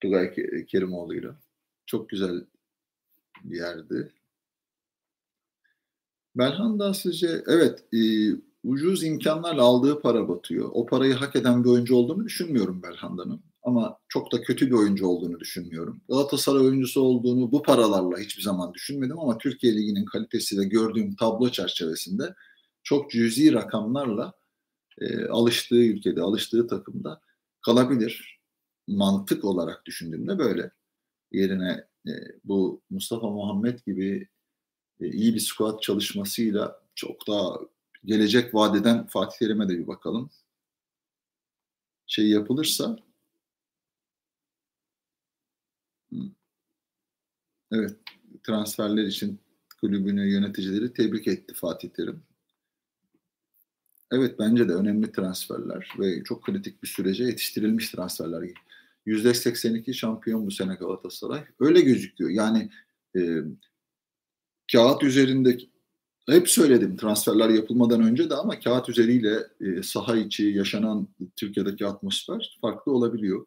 [0.00, 0.34] Tugay
[0.66, 1.36] Kerimoğlu'yla.
[1.86, 2.44] Çok güzel
[3.44, 4.12] bir yerdi.
[6.36, 8.00] Belhanda sizce evet e,
[8.64, 10.70] ucuz imkanlarla aldığı para batıyor.
[10.72, 13.40] O parayı hak eden bir oyuncu olduğunu düşünmüyorum Belhanda'nın.
[13.62, 16.00] Ama çok da kötü bir oyuncu olduğunu düşünmüyorum.
[16.08, 21.50] Galatasaray oyuncusu olduğunu bu paralarla hiçbir zaman düşünmedim ama Türkiye Ligi'nin kalitesi ve gördüğüm tablo
[21.50, 22.34] çerçevesinde
[22.82, 24.32] çok cüzi rakamlarla
[25.00, 27.20] e, alıştığı ülkede, alıştığı takımda
[27.60, 28.35] kalabilir
[28.86, 30.70] mantık olarak düşündüğümde böyle.
[31.32, 32.12] Yerine e,
[32.44, 34.28] bu Mustafa Muhammed gibi
[35.00, 37.58] e, iyi bir squat çalışmasıyla çok daha
[38.04, 40.30] gelecek vadeden Fatih Terim'e de bir bakalım.
[42.06, 42.98] Şey yapılırsa
[47.72, 47.96] evet
[48.42, 49.40] transferler için
[49.80, 52.22] kulübünü, yöneticileri tebrik etti Fatih Terim.
[54.10, 58.50] Evet bence de önemli transferler ve çok kritik bir sürece yetiştirilmiş transferler.
[59.06, 61.44] %82 şampiyon bu sene Galatasaray.
[61.60, 62.30] Öyle gözüküyor.
[62.30, 62.70] Yani
[63.16, 63.40] e,
[64.72, 65.58] kağıt üzerinde
[66.28, 72.58] hep söyledim transferler yapılmadan önce de ama kağıt üzeriyle e, saha içi yaşanan Türkiye'deki atmosfer
[72.60, 73.46] farklı olabiliyor.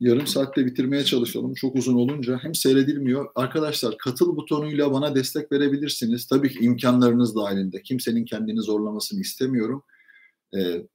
[0.00, 1.54] Yarım saatte bitirmeye çalışalım.
[1.54, 3.30] Çok uzun olunca hem seyredilmiyor.
[3.34, 6.26] Arkadaşlar katıl butonuyla bana destek verebilirsiniz.
[6.26, 7.82] Tabii ki imkanlarınız dahilinde.
[7.82, 9.82] Kimsenin kendini zorlamasını istemiyorum.
[10.56, 10.86] Ee,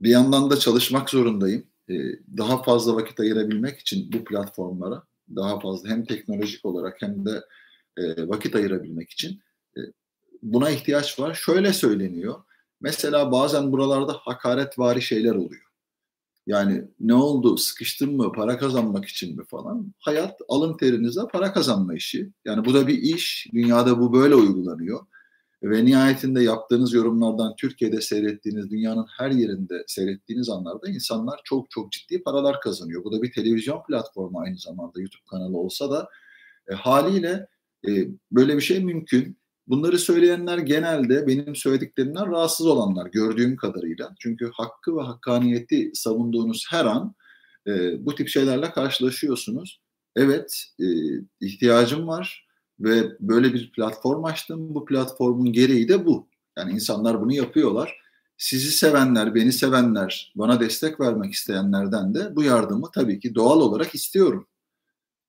[0.00, 1.66] bir yandan da çalışmak zorundayım.
[1.90, 1.94] Ee,
[2.36, 5.02] daha fazla vakit ayırabilmek için bu platformlara
[5.36, 7.44] daha fazla hem teknolojik olarak hem de
[7.96, 9.40] e, vakit ayırabilmek için
[9.76, 9.80] e,
[10.42, 11.34] buna ihtiyaç var.
[11.34, 12.42] Şöyle söyleniyor.
[12.80, 15.64] Mesela bazen buralarda hakaretvari şeyler oluyor.
[16.46, 19.94] Yani ne oldu sıkıştın mı para kazanmak için mi falan.
[19.98, 22.30] Hayat alın terinizle para kazanma işi.
[22.44, 23.46] Yani bu da bir iş.
[23.54, 25.06] Dünyada bu böyle uygulanıyor.
[25.64, 32.22] Ve nihayetinde yaptığınız yorumlardan Türkiye'de seyrettiğiniz, dünyanın her yerinde seyrettiğiniz anlarda insanlar çok çok ciddi
[32.22, 33.04] paralar kazanıyor.
[33.04, 36.08] Bu da bir televizyon platformu aynı zamanda YouTube kanalı olsa da
[36.68, 37.46] e, haliyle
[37.88, 39.38] e, böyle bir şey mümkün.
[39.66, 44.14] Bunları söyleyenler genelde benim söylediklerimden rahatsız olanlar gördüğüm kadarıyla.
[44.20, 47.14] Çünkü hakkı ve hakkaniyeti savunduğunuz her an
[47.66, 49.80] e, bu tip şeylerle karşılaşıyorsunuz.
[50.16, 50.86] Evet, e,
[51.40, 52.43] ihtiyacım var
[52.80, 54.74] ve böyle bir platform açtım.
[54.74, 56.28] Bu platformun gereği de bu.
[56.58, 57.96] Yani insanlar bunu yapıyorlar.
[58.38, 63.94] Sizi sevenler, beni sevenler, bana destek vermek isteyenlerden de bu yardımı tabii ki doğal olarak
[63.94, 64.46] istiyorum.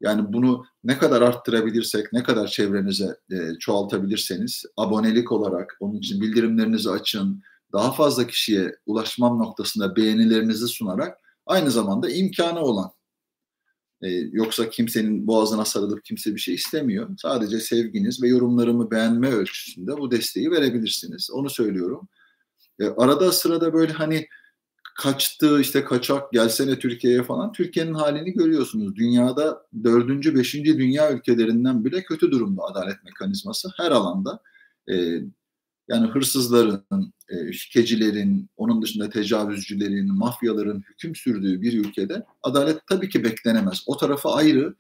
[0.02, 6.90] Yani bunu ne kadar arttırabilirsek, ne kadar çevrenize e, çoğaltabilirseniz, abonelik olarak onun için bildirimlerinizi
[6.90, 12.92] açın, daha fazla kişiye ulaşmam noktasında beğenilerinizi sunarak aynı zamanda imkanı olan
[14.06, 17.10] e, yoksa kimsenin boğazına sarılıp kimse bir şey istemiyor.
[17.18, 21.30] Sadece sevginiz ve yorumlarımı beğenme ölçüsünde bu desteği verebilirsiniz.
[21.32, 22.08] Onu söylüyorum.
[22.80, 24.28] E, arada sırada böyle hani
[24.96, 28.96] kaçtı işte kaçak gelsene Türkiye'ye falan Türkiye'nin halini görüyorsunuz.
[28.96, 34.40] Dünyada dördüncü, beşinci dünya ülkelerinden bile kötü durumda adalet mekanizması her alanda.
[34.92, 35.22] E,
[35.88, 43.24] yani hırsızların, e, şikecilerin, onun dışında tecavüzcülerin, mafyaların hüküm sürdüğü bir ülkede adalet tabii ki
[43.24, 43.84] beklenemez.
[43.88, 44.76] O tarafı ayrı.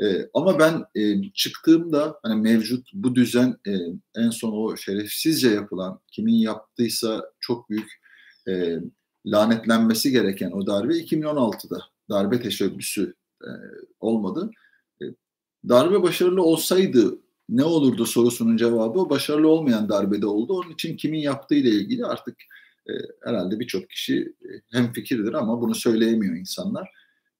[0.00, 3.72] E, ama ben e, çıktığımda hani mevcut bu düzen e,
[4.16, 8.02] en son o şerefsizce yapılan kimin yaptıysa çok büyük
[9.26, 13.14] lanetlenmesi gereken o darbe 2016'da darbe teşebbüsü
[14.00, 14.50] olmadı.
[15.68, 17.18] Darbe başarılı olsaydı
[17.52, 20.52] ne olurdu sorusunun cevabı başarılı olmayan darbede oldu.
[20.52, 22.36] Onun için kimin yaptığı ile ilgili artık
[22.88, 22.92] e,
[23.24, 26.88] herhalde birçok kişi e, hem fikirdir ama bunu söyleyemiyor insanlar.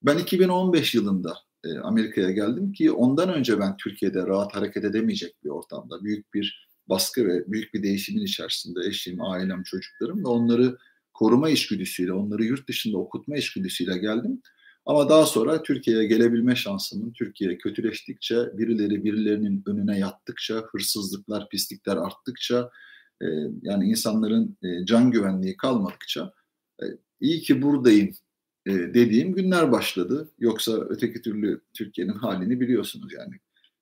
[0.03, 5.49] Ben 2015 yılında e, Amerika'ya geldim ki ondan önce ben Türkiye'de rahat hareket edemeyecek bir
[5.49, 10.77] ortamda büyük bir baskı ve büyük bir değişimin içerisinde eşim, ailem, çocuklarım ve onları
[11.13, 14.41] koruma işgüdüsüyle, onları yurt dışında okutma işgüdüsüyle geldim.
[14.85, 22.69] Ama daha sonra Türkiye'ye gelebilme şansımın Türkiye kötüleştikçe, birileri birilerinin önüne yattıkça, hırsızlıklar, pislikler arttıkça,
[23.21, 23.25] e,
[23.61, 26.33] yani insanların e, can güvenliği kalmadıkça
[26.81, 26.85] e,
[27.19, 28.15] iyi ki buradayım
[28.65, 30.29] e, dediğim günler başladı.
[30.39, 33.35] Yoksa öteki türlü Türkiye'nin halini biliyorsunuz yani.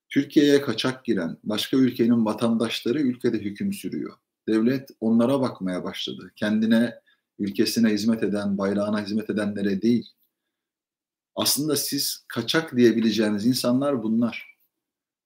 [0.09, 4.13] Türkiye'ye kaçak giren başka ülkenin vatandaşları ülkede hüküm sürüyor.
[4.47, 6.31] Devlet onlara bakmaya başladı.
[6.35, 6.95] Kendine
[7.39, 10.09] ülkesine hizmet eden, bayrağına hizmet edenlere değil.
[11.35, 14.57] Aslında siz kaçak diyebileceğiniz insanlar bunlar.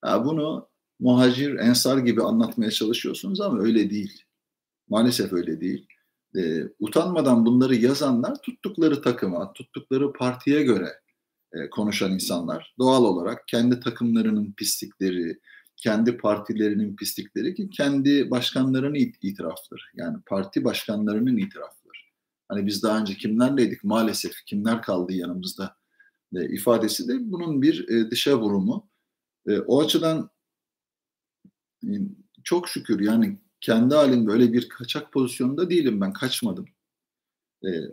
[0.06, 0.68] Ya bunu
[1.00, 4.24] muhacir, ensar gibi anlatmaya çalışıyorsunuz ama öyle değil.
[4.90, 5.88] Maalesef öyle değil.
[6.38, 10.90] E, utanmadan bunları yazanlar tuttukları takıma, tuttukları partiye göre
[11.54, 12.76] e, konuşan insanlar.
[12.80, 15.40] Doğal olarak kendi takımlarının pislikleri,
[15.78, 19.82] kendi partilerinin pislikleri ki kendi başkanlarının itirafları.
[19.94, 21.86] Yani parti başkanlarının itirafları.
[22.48, 25.76] Hani biz daha önce kimlerleydik maalesef kimler kaldı yanımızda
[26.36, 28.90] e, ifadesi de bunun bir e, dışa vurumu.
[29.48, 30.30] E, o açıdan
[32.44, 36.66] çok şükür yani kendi halim böyle bir kaçak pozisyonda değilim ben kaçmadım.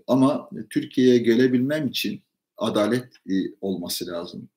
[0.07, 2.23] Ama Türkiye'ye gelebilmem için
[2.57, 3.13] adalet
[3.61, 4.49] olması lazım.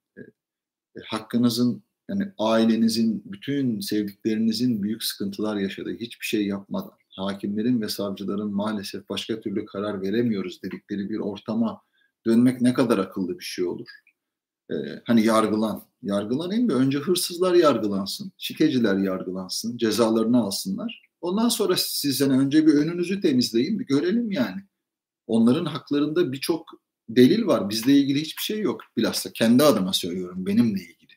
[1.06, 9.10] Hakkınızın yani ailenizin, bütün sevdiklerinizin büyük sıkıntılar yaşadığı hiçbir şey yapmadan hakimlerin ve savcıların maalesef
[9.10, 11.82] başka türlü karar veremiyoruz dedikleri bir ortama
[12.26, 13.88] dönmek ne kadar akıllı bir şey olur.
[14.72, 21.02] Ee, hani yargılan, yargılanayım da önce hırsızlar yargılansın, şikeciler yargılansın, cezalarını alsınlar.
[21.22, 24.62] Ondan sonra sizden önce bir önünüzü temizleyin, bir görelim yani.
[25.28, 26.66] Onların haklarında birçok
[27.10, 27.70] delil var.
[27.70, 28.82] Bizle ilgili hiçbir şey yok.
[28.98, 31.14] Bilhassa kendi adıma söylüyorum, benimle ilgili.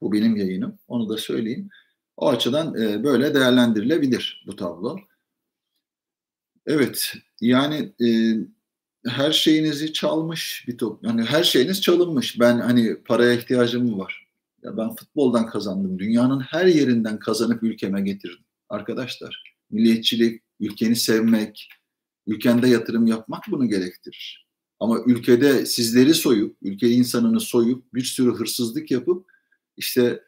[0.00, 1.68] Bu benim yayınım, onu da söyleyeyim.
[2.16, 4.98] O açıdan e, böyle değerlendirilebilir bu tablo.
[6.66, 8.08] Evet, yani e,
[9.06, 11.04] her şeyinizi çalmış bir top.
[11.04, 12.40] Yani her şeyiniz çalınmış.
[12.40, 14.26] Ben hani paraya ihtiyacım var?
[14.62, 15.98] Ya ben futboldan kazandım.
[15.98, 18.44] Dünyanın her yerinden kazanıp ülkeme getirdim.
[18.68, 21.68] Arkadaşlar, milliyetçilik, ülkeni sevmek,
[22.26, 24.46] ülkende yatırım yapmak bunu gerektirir.
[24.80, 29.26] Ama ülkede sizleri soyup, ülke insanını soyup bir sürü hırsızlık yapıp
[29.76, 30.22] işte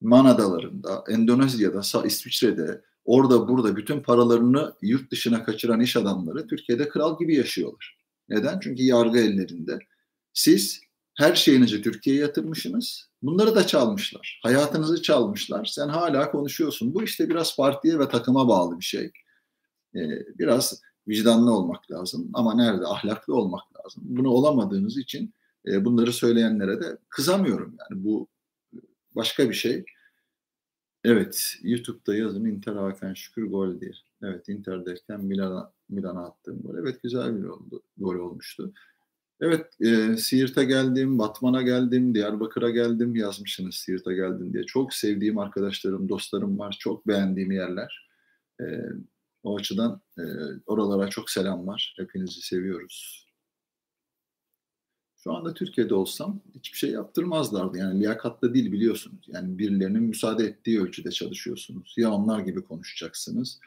[0.00, 7.18] Man Adalarında, Endonezya'da, İsviçre'de, orada burada bütün paralarını yurt dışına kaçıran iş adamları Türkiye'de kral
[7.18, 7.99] gibi yaşıyorlar.
[8.30, 8.60] Neden?
[8.60, 9.78] Çünkü yargı ellerinde.
[10.32, 10.80] Siz
[11.18, 13.10] her şeyinizi Türkiye'ye yatırmışsınız.
[13.22, 14.40] Bunları da çalmışlar.
[14.42, 15.64] Hayatınızı çalmışlar.
[15.64, 16.94] Sen hala konuşuyorsun.
[16.94, 19.12] Bu işte biraz partiye ve takıma bağlı bir şey.
[19.94, 20.00] Ee,
[20.38, 22.30] biraz vicdanlı olmak lazım.
[22.34, 22.86] Ama nerede?
[22.86, 24.02] Ahlaklı olmak lazım.
[24.06, 25.34] Bunu olamadığınız için
[25.66, 27.76] e, bunları söyleyenlere de kızamıyorum.
[27.78, 28.28] Yani bu
[29.16, 29.84] başka bir şey.
[31.04, 33.92] Evet, YouTube'da yazın Inter Hakan Şükür gol diye.
[34.22, 36.78] Evet, Inter derken Milan'a Milan'a attığım gol.
[36.78, 38.72] Evet, güzel bir oldu, gol olmuştu.
[39.40, 44.64] Evet, e, Siirt'e geldim, Batman'a geldim, Diyarbakır'a geldim yazmışsınız Siirt'e geldim diye.
[44.64, 46.76] Çok sevdiğim arkadaşlarım, dostlarım var.
[46.80, 48.08] Çok beğendiğim yerler.
[48.60, 48.64] E,
[49.42, 50.22] o açıdan e,
[50.66, 51.94] oralara çok selamlar.
[51.98, 53.26] Hepinizi seviyoruz.
[55.16, 57.78] Şu anda Türkiye'de olsam hiçbir şey yaptırmazlardı.
[57.78, 59.24] Yani liyakatlı değil biliyorsunuz.
[59.28, 61.94] Yani birilerinin müsaade ettiği ölçüde çalışıyorsunuz.
[61.96, 63.60] Ya onlar gibi konuşacaksınız.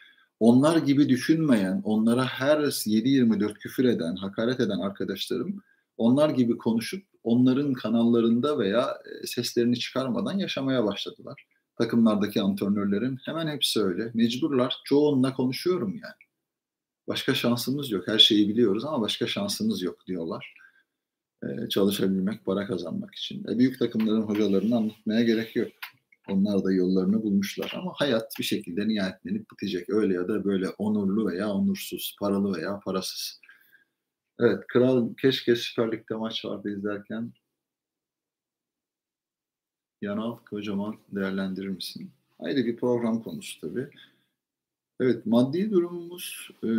[0.43, 5.63] Onlar gibi düşünmeyen, onlara her 7-24 küfür eden, hakaret eden arkadaşlarım
[5.97, 11.45] onlar gibi konuşup onların kanallarında veya e, seslerini çıkarmadan yaşamaya başladılar.
[11.77, 14.11] Takımlardaki antrenörlerin hemen hepsi öyle.
[14.13, 14.81] Mecburlar.
[14.85, 16.23] Çoğunla konuşuyorum yani.
[17.07, 18.07] Başka şansımız yok.
[18.07, 20.53] Her şeyi biliyoruz ama başka şansımız yok diyorlar.
[21.43, 23.43] E, çalışabilmek, para kazanmak için.
[23.49, 25.71] E, büyük takımların hocalarını anlatmaya gerek yok.
[26.29, 29.89] Onlar da yollarını bulmuşlar ama hayat bir şekilde nihayetlenip bitecek.
[29.89, 33.41] Öyle ya da böyle onurlu veya onursuz, paralı veya parasız.
[34.39, 37.33] Evet, Kral keşke Süper Lig'de maç vardı izlerken.
[40.01, 42.11] Yanal kocaman değerlendirir misin?
[42.39, 43.89] Ayrı bir program konusu tabii.
[44.99, 46.69] Evet, maddi durumumuz e,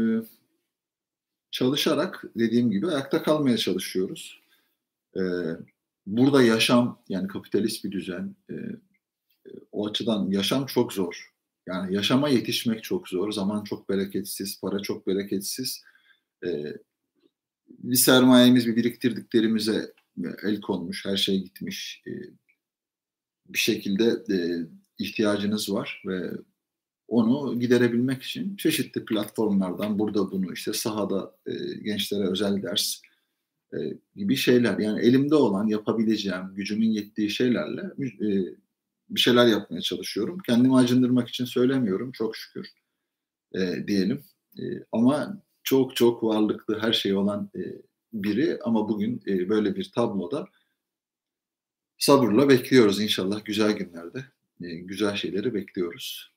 [1.51, 4.41] çalışarak dediğim gibi ayakta kalmaya çalışıyoruz.
[5.17, 5.23] E,
[6.07, 8.55] burada yaşam yani kapitalist bir düzen e,
[9.73, 11.35] o açıdan yaşam çok zor.
[11.67, 13.33] Yani yaşama yetişmek çok zor.
[13.33, 15.83] Zaman çok bereketsiz, para çok bereketsiz.
[16.47, 16.49] E,
[17.69, 19.93] bir sermayemiz, bir biriktirdiklerimize
[20.43, 22.03] el konmuş, her şey gitmiş.
[22.07, 22.13] E,
[23.47, 24.05] bir şekilde
[24.35, 24.37] e,
[24.99, 26.31] ihtiyacınız var ve
[27.09, 31.53] onu giderebilmek için çeşitli platformlardan burada bunu işte sahada e,
[31.83, 33.01] gençlere özel ders
[33.75, 33.79] e,
[34.17, 38.55] gibi şeyler yani elimde olan yapabileceğim gücümün yettiği şeylerle e,
[39.09, 40.39] bir şeyler yapmaya çalışıyorum.
[40.47, 42.69] Kendimi acındırmak için söylemiyorum çok şükür
[43.55, 44.25] e, diyelim.
[44.59, 44.63] E,
[44.93, 47.61] ama çok çok varlıklı her şey olan e,
[48.13, 50.49] biri ama bugün e, böyle bir tabloda
[51.99, 54.25] sabırla bekliyoruz inşallah güzel günlerde.
[54.63, 56.35] E, güzel şeyleri bekliyoruz.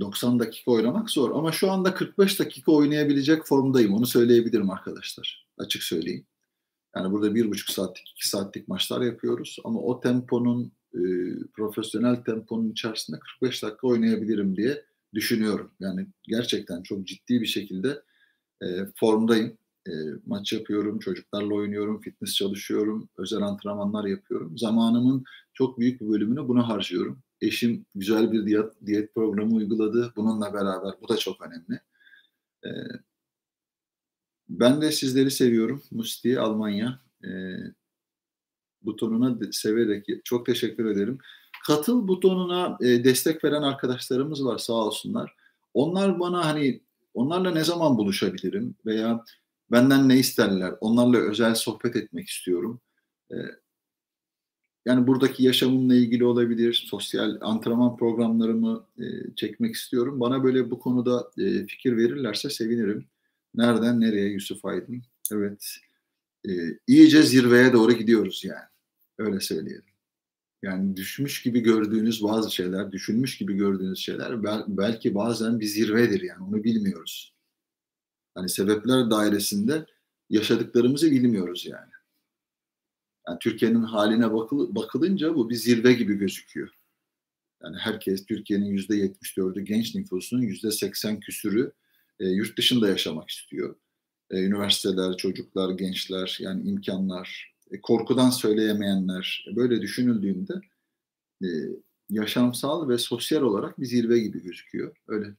[0.00, 3.94] 90 dakika oynamak zor ama şu anda 45 dakika oynayabilecek formdayım.
[3.94, 5.46] Onu söyleyebilirim arkadaşlar.
[5.58, 6.26] Açık söyleyeyim.
[6.96, 11.00] Yani burada bir buçuk saatlik, iki saatlik maçlar yapıyoruz ama o temponun e,
[11.52, 15.70] profesyonel temponun içerisinde 45 dakika oynayabilirim diye düşünüyorum.
[15.80, 18.02] Yani gerçekten çok ciddi bir şekilde
[18.62, 19.58] e, formdayım.
[19.88, 19.92] E,
[20.26, 24.58] maç yapıyorum, çocuklarla oynuyorum, fitness çalışıyorum, özel antrenmanlar yapıyorum.
[24.58, 27.22] Zamanımın çok büyük bir bölümünü buna harcıyorum.
[27.40, 30.12] Eşim güzel bir diyet, diyet programı uyguladı.
[30.16, 31.80] Bununla beraber bu da çok önemli.
[32.64, 32.70] E,
[34.48, 35.82] ben de sizleri seviyorum.
[35.90, 37.00] Musti, Almanya.
[37.24, 37.28] E,
[38.84, 41.18] butonuna severek çok teşekkür ederim.
[41.66, 45.34] Katıl butonuna e, destek veren arkadaşlarımız var sağ olsunlar.
[45.74, 46.80] Onlar bana hani
[47.14, 49.24] onlarla ne zaman buluşabilirim veya
[49.70, 50.74] benden ne isterler?
[50.80, 52.80] Onlarla özel sohbet etmek istiyorum.
[53.30, 53.36] E,
[54.86, 60.20] yani buradaki yaşamımla ilgili olabilir, sosyal antrenman programlarımı e, çekmek istiyorum.
[60.20, 63.06] Bana böyle bu konuda e, fikir verirlerse sevinirim.
[63.54, 65.02] Nereden nereye Yusuf Aydın?
[65.32, 65.76] Evet,
[66.48, 66.50] e,
[66.86, 68.73] iyice zirveye doğru gidiyoruz yani.
[69.18, 69.94] Öyle söyleyelim.
[70.62, 76.44] Yani düşmüş gibi gördüğünüz bazı şeyler, düşünmüş gibi gördüğünüz şeyler belki bazen bir zirvedir yani
[76.44, 77.34] onu bilmiyoruz.
[78.34, 79.86] Hani sebepler dairesinde
[80.30, 81.92] yaşadıklarımızı bilmiyoruz yani.
[83.28, 86.70] Yani Türkiye'nin haline bakıl, bakılınca bu bir zirve gibi gözüküyor.
[87.62, 91.72] Yani herkes Türkiye'nin yüzde 74'ü genç nüfusunun yüzde 80 küsürü
[92.20, 93.76] e, yurt dışında yaşamak istiyor.
[94.30, 100.54] E, üniversiteler, çocuklar, gençler yani imkanlar, korkudan söyleyemeyenler böyle düşünüldüğünde
[101.42, 101.48] e,
[102.10, 104.96] yaşamsal ve sosyal olarak bir zirve gibi gözüküyor.
[105.08, 105.34] Öyle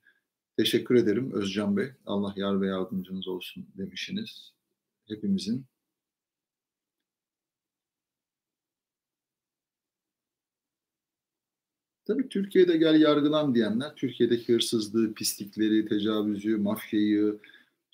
[0.58, 1.90] teşekkür ederim Özcan Bey.
[2.06, 4.54] Allah yar ve yardımcınız olsun demişsiniz.
[5.08, 5.66] Hepimizin
[12.06, 17.40] Tabii Türkiye'de gel yargılan diyenler Türkiye'deki hırsızlığı, pislikleri, tecavüzü, mafyayı,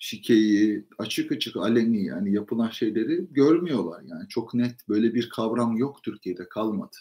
[0.02, 4.02] şikeyi açık açık aleni yani yapılan şeyleri görmüyorlar.
[4.02, 6.96] Yani çok net böyle bir kavram yok Türkiye'de kalmadı.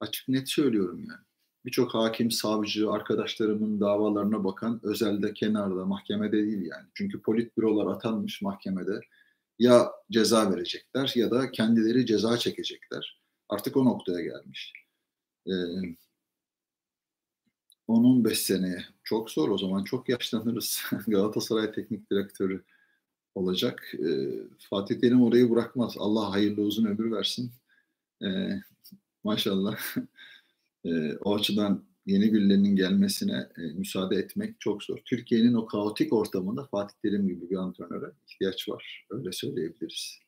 [0.00, 1.20] Açık net söylüyorum yani.
[1.64, 6.86] Birçok hakim, savcı, arkadaşlarımın davalarına bakan özelde, kenarda, mahkemede değil yani.
[6.94, 9.00] Çünkü politbürolar atanmış mahkemede
[9.58, 13.20] ya ceza verecekler ya da kendileri ceza çekecekler.
[13.48, 14.72] Artık o noktaya gelmiş.
[15.46, 15.52] Ee,
[17.88, 18.84] 10-15 seneye.
[19.04, 20.82] Çok zor o zaman çok yaşlanırız.
[21.06, 22.64] Galatasaray teknik direktörü
[23.34, 23.94] olacak.
[23.94, 24.08] E,
[24.70, 25.94] Fatih Terim orayı bırakmaz.
[25.98, 27.52] Allah hayırlı uzun ömür versin.
[28.24, 28.28] E,
[29.24, 29.78] maşallah.
[30.84, 34.98] e, o açıdan yeni birilerinin gelmesine e, müsaade etmek çok zor.
[35.04, 39.06] Türkiye'nin o kaotik ortamında Fatih Terim gibi bir antrenöre ihtiyaç var.
[39.10, 40.18] Öyle söyleyebiliriz.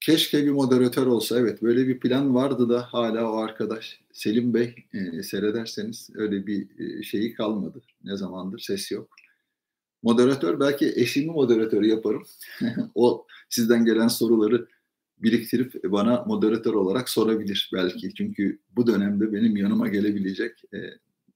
[0.00, 1.38] Keşke bir moderatör olsa.
[1.40, 6.80] Evet böyle bir plan vardı da hala o arkadaş Selim Bey e, seyrederseniz öyle bir
[6.80, 7.82] e, şeyi kalmadı.
[8.04, 9.14] Ne zamandır ses yok.
[10.02, 12.22] Moderatör belki eşimi moderatör yaparım.
[12.94, 14.66] o sizden gelen soruları
[15.18, 18.14] biriktirip bana moderatör olarak sorabilir belki.
[18.14, 20.78] Çünkü bu dönemde benim yanıma gelebilecek e,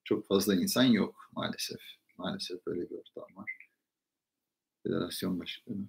[0.05, 1.81] çok fazla insan yok maalesef.
[2.19, 3.51] Maalesef böyle bir ortam var.
[4.83, 5.89] Federasyon Başkanı.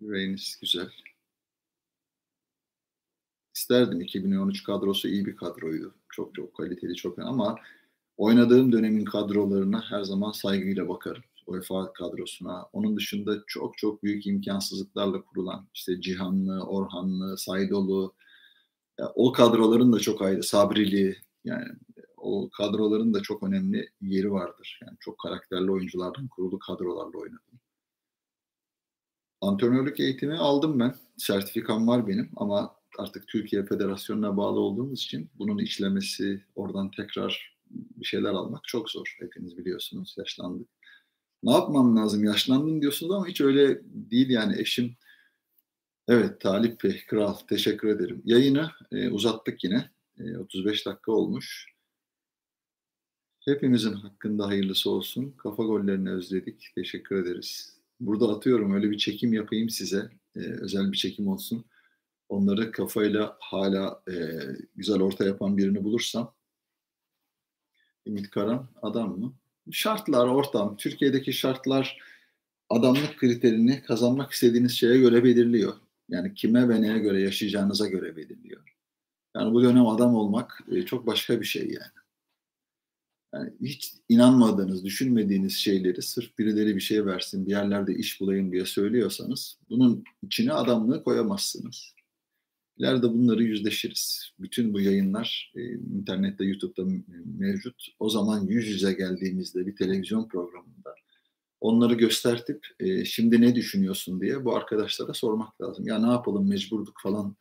[0.00, 0.88] Yüreğiniz güzel
[3.64, 4.00] isterdim.
[4.00, 5.94] 2013 kadrosu iyi bir kadroydu.
[6.10, 7.56] Çok çok kaliteli, çok ama
[8.16, 11.22] oynadığım dönemin kadrolarına her zaman saygıyla bakarım.
[11.46, 12.62] UEFA kadrosuna.
[12.72, 18.14] Onun dışında çok çok büyük imkansızlıklarla kurulan işte Cihanlı, Orhanlı, Saydolu
[18.98, 21.64] ya, o kadroların da çok ayrı, Sabrili yani
[22.16, 24.80] o kadroların da çok önemli yeri vardır.
[24.82, 27.60] Yani çok karakterli oyunculardan kurulu kadrolarla oynadım.
[29.40, 30.94] Antrenörlük eğitimi aldım ben.
[31.16, 38.04] Sertifikam var benim ama artık Türkiye Federasyonu'na bağlı olduğumuz için bunun işlemesi, oradan tekrar bir
[38.04, 39.16] şeyler almak çok zor.
[39.20, 40.68] Hepiniz biliyorsunuz, yaşlandık.
[41.42, 42.24] Ne yapmam lazım?
[42.24, 44.96] Yaşlandın diyorsunuz ama hiç öyle değil yani eşim.
[46.08, 48.22] Evet Talip Bey, kral teşekkür ederim.
[48.24, 49.90] Yayını e, uzattık yine.
[50.18, 51.74] E, 35 dakika olmuş.
[53.40, 55.34] Hepimizin hakkında hayırlısı olsun.
[55.38, 56.72] Kafa gollerini özledik.
[56.74, 57.78] Teşekkür ederiz.
[58.00, 60.10] Burada atıyorum öyle bir çekim yapayım size.
[60.36, 61.64] E, özel bir çekim olsun
[62.28, 64.14] onları kafayla hala e,
[64.76, 66.34] güzel orta yapan birini bulursam
[68.06, 69.34] Ümit Karan adam mı?
[69.70, 71.98] Şartlar, ortam, Türkiye'deki şartlar
[72.70, 75.74] adamlık kriterini kazanmak istediğiniz şeye göre belirliyor.
[76.08, 78.74] Yani kime ve neye göre yaşayacağınıza göre belirliyor.
[79.36, 82.04] Yani bu dönem adam olmak e, çok başka bir şey yani.
[83.34, 88.64] Yani hiç inanmadığınız, düşünmediğiniz şeyleri sırf birileri bir şey versin, bir yerlerde iş bulayım diye
[88.64, 91.94] söylüyorsanız bunun içine adamlığı koyamazsınız.
[92.76, 94.30] İleride bunları yüzleşiriz.
[94.38, 96.90] Bütün bu yayınlar e, internette, YouTube'da
[97.24, 97.86] mevcut.
[97.98, 100.94] O zaman yüz yüze geldiğimizde bir televizyon programında
[101.64, 105.86] onları göstertip e, şimdi ne düşünüyorsun diye bu arkadaşlara sormak lazım.
[105.86, 107.36] Ya ne yapalım mecburduk falan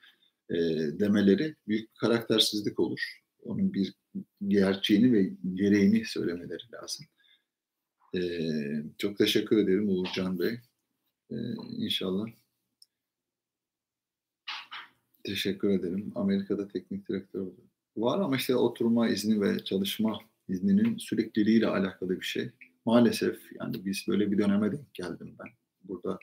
[0.50, 0.56] e,
[1.00, 3.00] demeleri büyük karaktersizlik olur.
[3.44, 3.94] Onun bir
[4.48, 7.06] gerçeğini ve gereğini söylemeleri lazım.
[8.16, 8.22] E,
[8.98, 10.60] çok teşekkür ederim Uğurcan Bey.
[11.32, 11.36] E,
[11.78, 12.28] inşallah
[15.24, 16.12] Teşekkür ederim.
[16.16, 17.48] Amerika'da teknik direktör
[17.98, 22.50] var ama işte oturma izni ve çalışma izninin sürekliliğiyle alakalı bir şey.
[22.86, 25.48] Maalesef yani biz böyle bir döneme denk geldim ben.
[25.84, 26.20] Burada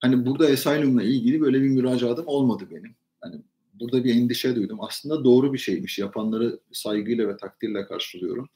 [0.00, 2.94] hani burada Asylum'la ilgili böyle bir müracaatım olmadı benim.
[3.20, 3.42] Hani
[3.74, 4.78] burada bir endişe duydum.
[4.80, 5.98] Aslında doğru bir şeymiş.
[5.98, 8.48] Yapanları saygıyla ve takdirle karşılıyorum.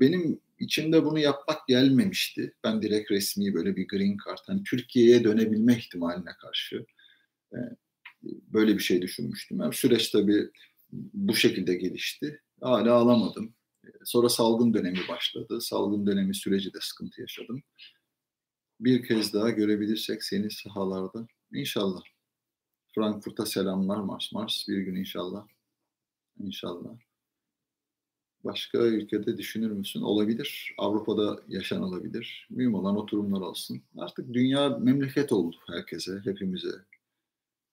[0.00, 2.54] Benim içimde bunu yapmak gelmemişti.
[2.64, 6.86] Ben direkt resmi böyle bir green card, hani Türkiye'ye dönebilme ihtimaline karşı
[8.24, 9.60] böyle bir şey düşünmüştüm.
[9.60, 10.50] Yani süreç tabii
[10.92, 12.40] bu şekilde gelişti.
[12.60, 13.54] Hala alamadım.
[14.04, 15.60] Sonra salgın dönemi başladı.
[15.60, 17.62] Salgın dönemi süreci de sıkıntı yaşadım.
[18.80, 21.26] Bir kez daha görebilirsek seni sahalarda.
[21.52, 22.00] İnşallah.
[22.94, 24.68] Frankfurt'a selamlar Mars Mars.
[24.68, 25.46] Bir gün inşallah.
[26.38, 26.90] İnşallah.
[28.44, 30.02] Başka ülkede düşünür müsün?
[30.02, 30.74] Olabilir.
[30.78, 32.46] Avrupa'da yaşanılabilir.
[32.50, 33.82] Mühim olan oturumlar olsun.
[33.98, 36.68] Artık dünya memleket oldu herkese, hepimize.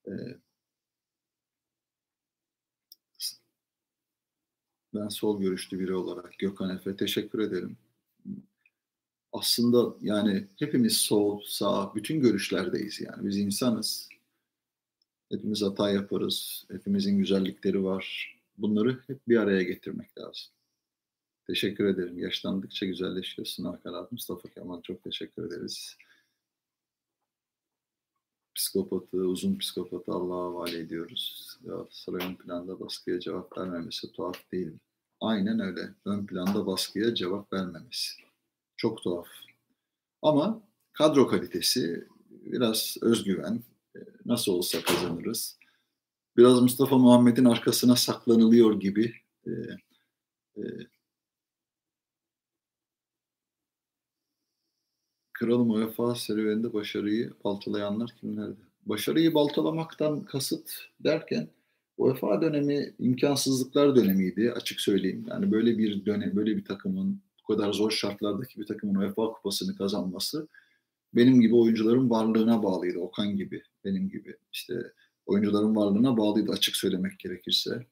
[0.09, 0.37] Ee,
[4.93, 7.77] ben sol görüşlü biri olarak Gökhan Efe teşekkür ederim.
[9.33, 13.27] Aslında yani hepimiz sol, sağ, bütün görüşlerdeyiz yani.
[13.27, 14.09] Biz insanız.
[15.31, 16.65] Hepimiz hata yaparız.
[16.71, 18.35] Hepimizin güzellikleri var.
[18.57, 20.51] Bunları hep bir araya getirmek lazım.
[21.47, 22.19] Teşekkür ederim.
[22.19, 24.07] Yaşlandıkça güzelleşiyorsun Hakan abi.
[24.11, 25.97] Mustafa Kemal çok teşekkür ederiz.
[28.55, 31.57] Psikopatı, uzun psikopatı Allah'a havale ediyoruz.
[31.65, 34.71] Galatasaray ön planda baskıya cevap vermemesi tuhaf değil?
[35.21, 35.93] Aynen öyle.
[36.05, 38.21] Ön planda baskıya cevap vermemesi.
[38.77, 39.27] Çok tuhaf.
[40.21, 40.61] Ama
[40.93, 43.63] kadro kalitesi, biraz özgüven,
[43.95, 45.57] e, nasıl olsa kazanırız.
[46.37, 49.13] Biraz Mustafa Muhammed'in arkasına saklanılıyor gibi
[49.47, 49.51] e,
[50.57, 50.63] e,
[55.39, 58.59] Kralım UEFA serüveninde başarıyı baltalayanlar kimlerdi?
[58.85, 61.47] Başarıyı baltalamaktan kasıt derken
[61.97, 65.25] UEFA dönemi imkansızlıklar dönemiydi açık söyleyeyim.
[65.29, 69.75] Yani böyle bir dönem, böyle bir takımın bu kadar zor şartlardaki bir takımın UEFA kupasını
[69.75, 70.47] kazanması
[71.13, 72.99] benim gibi oyuncuların varlığına bağlıydı.
[72.99, 74.73] Okan gibi, benim gibi işte
[75.25, 77.85] oyuncuların varlığına bağlıydı açık söylemek gerekirse.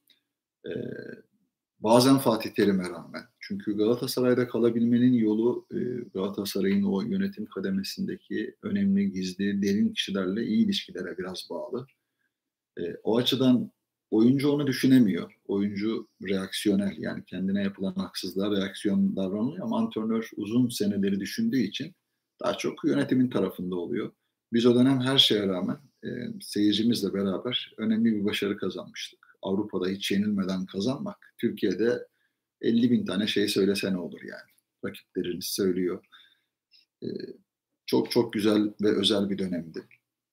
[0.66, 0.70] Ee,
[1.80, 3.24] bazen Fatih Terim'e rağmen.
[3.40, 5.78] Çünkü Galatasaray'da kalabilmenin yolu e,
[6.14, 11.88] Galatasaray'ın o yönetim kademesindeki önemli, gizli, derin kişilerle iyi ilişkilere biraz bağlı.
[12.80, 13.72] E, o açıdan
[14.12, 15.34] oyuncu onu düşünemiyor.
[15.48, 21.96] Oyuncu reaksiyonel yani kendine yapılan haksızlığa reaksiyon davranıyor ama antrenör uzun seneleri düşündüğü için
[22.44, 24.12] daha çok yönetimin tarafında oluyor.
[24.54, 26.10] Biz o dönem her şeye rağmen e,
[26.42, 29.27] seyircimizle beraber önemli bir başarı kazanmıştık.
[29.42, 32.08] Avrupa'da hiç yenilmeden kazanmak, Türkiye'de
[32.62, 34.52] 50 bin tane şey söylese ne olur yani.
[34.86, 36.06] Rakipleriniz söylüyor.
[37.04, 37.08] E,
[37.86, 39.88] çok çok güzel ve özel bir dönemdi.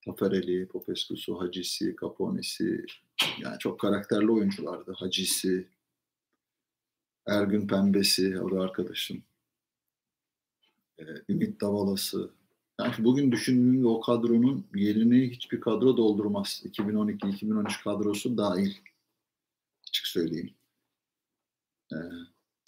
[0.05, 2.87] Tafareli, Popescu'su, Hacisi, Capone'si,
[3.43, 4.93] yani çok karakterli oyunculardı.
[4.97, 5.69] Hacisi,
[7.27, 9.23] Ergün Pembesi, o da arkadaşım.
[10.99, 12.31] Ee, Ümit Davalası.
[12.81, 16.63] Yani bugün düşündüğüm o kadronun yerini hiçbir kadro doldurmaz.
[16.65, 18.75] 2012-2013 kadrosu dahil.
[20.15, 20.55] Söyleyeyim.
[21.93, 21.97] Ee,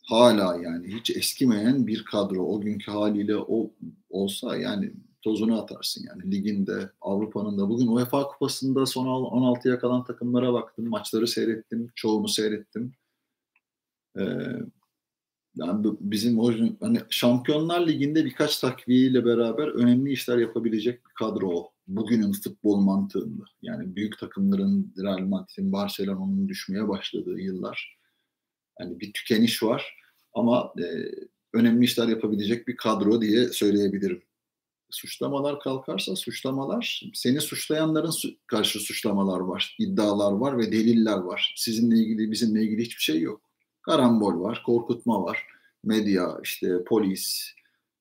[0.02, 2.46] hala yani hiç eskimeyen bir kadro.
[2.46, 3.70] O günkü haliyle o
[4.10, 4.92] olsa yani
[5.22, 7.68] tozunu atarsın yani liginde, Avrupa'nın da.
[7.68, 10.88] Bugün UEFA Kupası'nda son 16'ya kalan takımlara baktım.
[10.88, 11.92] Maçları seyrettim.
[11.94, 12.92] Çoğunu seyrettim.
[14.18, 14.22] Ee,
[15.56, 21.72] yani bizim o hani Şampiyonlar Ligi'nde birkaç takviyeyle beraber önemli işler yapabilecek bir kadro o.
[21.86, 23.44] Bugünün futbol mantığında.
[23.62, 27.98] Yani büyük takımların Real Madrid'in, Barcelona'nın düşmeye başladığı yıllar.
[28.80, 29.94] Yani bir tükeniş var
[30.34, 30.84] ama e,
[31.52, 34.22] önemli işler yapabilecek bir kadro diye söyleyebilirim.
[34.90, 41.54] Suçlamalar kalkarsa suçlamalar, seni suçlayanların su- karşı suçlamalar var, iddialar var ve deliller var.
[41.56, 43.45] Sizinle ilgili, bizimle ilgili hiçbir şey yok
[43.86, 45.46] karambol var, korkutma var.
[45.84, 47.54] Medya, işte polis,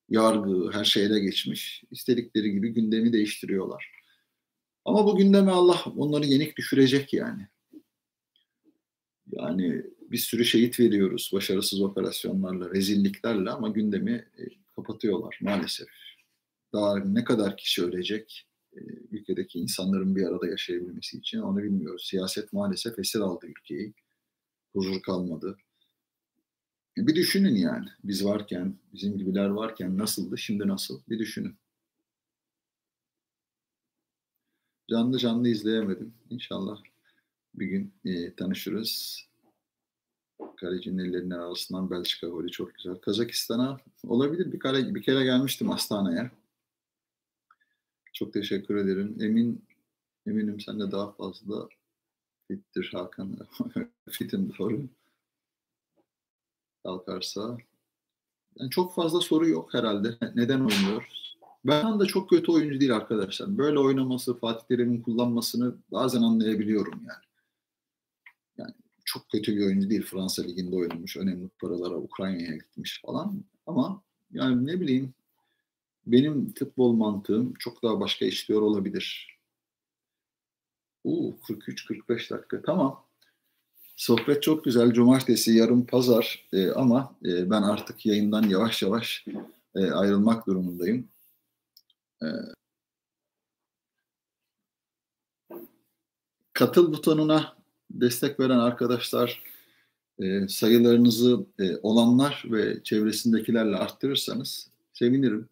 [0.09, 1.83] yargı her şeyle geçmiş.
[1.91, 3.91] İstedikleri gibi gündemi değiştiriyorlar.
[4.85, 7.47] Ama bu gündeme Allah onları yenik düşürecek yani.
[9.31, 14.43] Yani bir sürü şehit veriyoruz başarısız operasyonlarla, rezilliklerle ama gündemi e,
[14.75, 15.87] kapatıyorlar maalesef.
[16.73, 18.79] Daha ne kadar kişi ölecek e,
[19.11, 22.07] ülkedeki insanların bir arada yaşayabilmesi için onu bilmiyoruz.
[22.09, 23.93] Siyaset maalesef esir aldı ülkeyi.
[24.73, 25.57] Huzur kalmadı.
[26.97, 27.87] Bir düşünün yani.
[28.03, 31.01] Biz varken, bizim gibiler varken nasıldı, şimdi nasıl?
[31.09, 31.55] Bir düşünün.
[34.89, 36.13] Canlı canlı izleyemedim.
[36.29, 36.81] İnşallah
[37.55, 39.21] bir gün e, tanışırız.
[40.57, 42.95] Kalecinin ellerinin arasından Belçika golü çok güzel.
[42.95, 46.31] Kazakistan'a olabilir bir kere bir kere gelmiştim Astana'ya.
[48.13, 49.17] Çok teşekkür ederim.
[49.21, 49.65] Emin
[50.27, 51.69] eminim sen de daha fazla
[52.47, 53.37] fittir Hakan.
[54.09, 54.89] Fitim doğru
[56.85, 57.57] kalkarsa.
[58.55, 60.17] Yani çok fazla soru yok herhalde.
[60.35, 61.07] Neden oynuyor?
[61.65, 63.57] Ben de çok kötü oyuncu değil arkadaşlar.
[63.57, 67.25] Böyle oynaması, Fatih Terim'in kullanmasını bazen anlayabiliyorum yani.
[68.57, 68.73] Yani
[69.05, 70.03] çok kötü bir oyuncu değil.
[70.03, 71.17] Fransa Ligi'nde oynamış.
[71.17, 73.43] Önemli paralara Ukrayna'ya gitmiş falan.
[73.67, 75.13] Ama yani ne bileyim
[76.05, 79.37] benim futbol mantığım çok daha başka işliyor olabilir.
[81.03, 82.61] Uuu 43-45 dakika.
[82.61, 83.04] Tamam.
[83.95, 84.93] Sohbet çok güzel.
[84.93, 89.25] Cumartesi, yarın pazar e, ama e, ben artık yayından yavaş yavaş
[89.75, 91.07] e, ayrılmak durumundayım.
[92.23, 92.27] E,
[96.53, 97.55] katıl butonuna
[97.91, 99.43] destek veren arkadaşlar
[100.19, 105.49] e, sayılarınızı e, olanlar ve çevresindekilerle arttırırsanız sevinirim.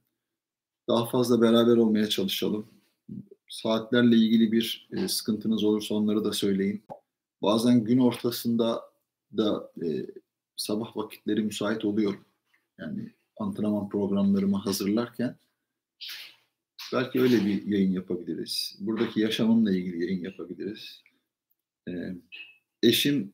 [0.88, 2.68] Daha fazla beraber olmaya çalışalım.
[3.50, 6.84] Saatlerle ilgili bir e, sıkıntınız olursa onları da söyleyin.
[7.44, 8.82] Bazen gün ortasında
[9.38, 10.06] da e,
[10.56, 12.14] sabah vakitleri müsait oluyor.
[12.80, 15.38] Yani antrenman programlarımı hazırlarken
[16.94, 18.76] Belki öyle bir yayın yapabiliriz.
[18.80, 21.04] Buradaki yaşamımla ilgili yayın yapabiliriz.
[21.90, 21.92] E,
[22.84, 23.34] eşim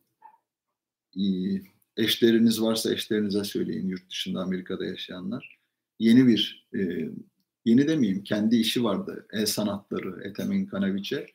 [1.97, 5.59] eşleriniz varsa eşlerinize söyleyin yurt dışında Amerika'da yaşayanlar.
[5.99, 7.09] Yeni bir e,
[7.65, 9.27] yeni demeyeyim kendi işi vardı.
[9.31, 11.27] El sanatları Etemin Kanaviç'e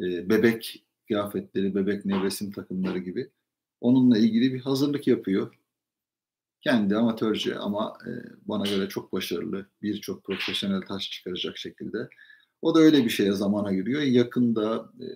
[0.00, 3.30] e, bebek kıyafetleri, bebek nevresim takımları gibi.
[3.80, 5.54] Onunla ilgili bir hazırlık yapıyor.
[6.60, 8.10] Kendi amatörce ama e,
[8.48, 12.08] bana göre çok başarılı, birçok profesyonel taş çıkaracak şekilde.
[12.62, 14.02] O da öyle bir şeye zamana giriyor.
[14.02, 15.06] Yakında e,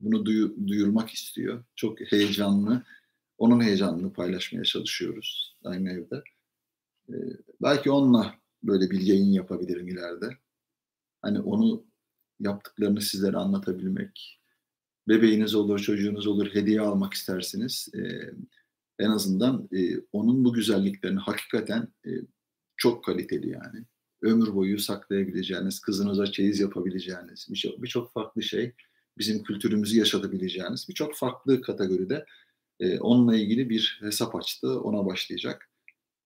[0.00, 1.64] bunu duyu, duyurmak istiyor.
[1.76, 2.82] Çok heyecanlı.
[3.38, 6.22] Onun heyecanını paylaşmaya çalışıyoruz aynı evde.
[7.08, 7.14] E,
[7.62, 10.36] belki onunla böyle bir yayın yapabilirim ileride.
[11.22, 11.84] Hani onu
[12.40, 14.41] yaptıklarını sizlere anlatabilmek.
[15.08, 17.88] Bebeğiniz olur, çocuğunuz olur, hediye almak istersiniz.
[17.94, 18.00] E,
[18.98, 22.10] en azından e, onun bu güzelliklerini hakikaten e,
[22.76, 23.84] çok kaliteli yani.
[24.22, 28.72] Ömür boyu saklayabileceğiniz, kızınıza çeyiz yapabileceğiniz birçok birçok farklı şey,
[29.18, 32.26] bizim kültürümüzü yaşatabileceğiniz birçok farklı kategoride
[32.80, 35.70] e, onunla ilgili bir hesap açtı, ona başlayacak.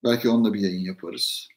[0.05, 1.49] Belki onunla bir yayın yaparız.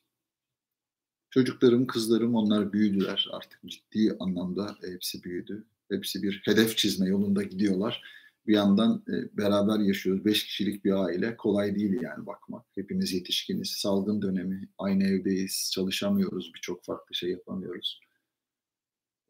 [1.30, 5.66] Çocuklarım, kızlarım onlar büyüdüler artık ciddi anlamda hepsi büyüdü.
[5.92, 8.04] Hepsi bir hedef çizme yolunda gidiyorlar.
[8.48, 10.26] Bir yandan e, beraber yaşıyoruz.
[10.26, 11.38] Beş kişilik bir aile.
[11.38, 12.66] Kolay değil yani bakmak.
[12.76, 13.70] Hepimiz yetişkiniz.
[13.70, 14.70] Salgın dönemi.
[14.78, 15.72] Aynı evdeyiz.
[15.74, 16.52] Çalışamıyoruz.
[16.56, 18.00] Birçok farklı şey yapamıyoruz.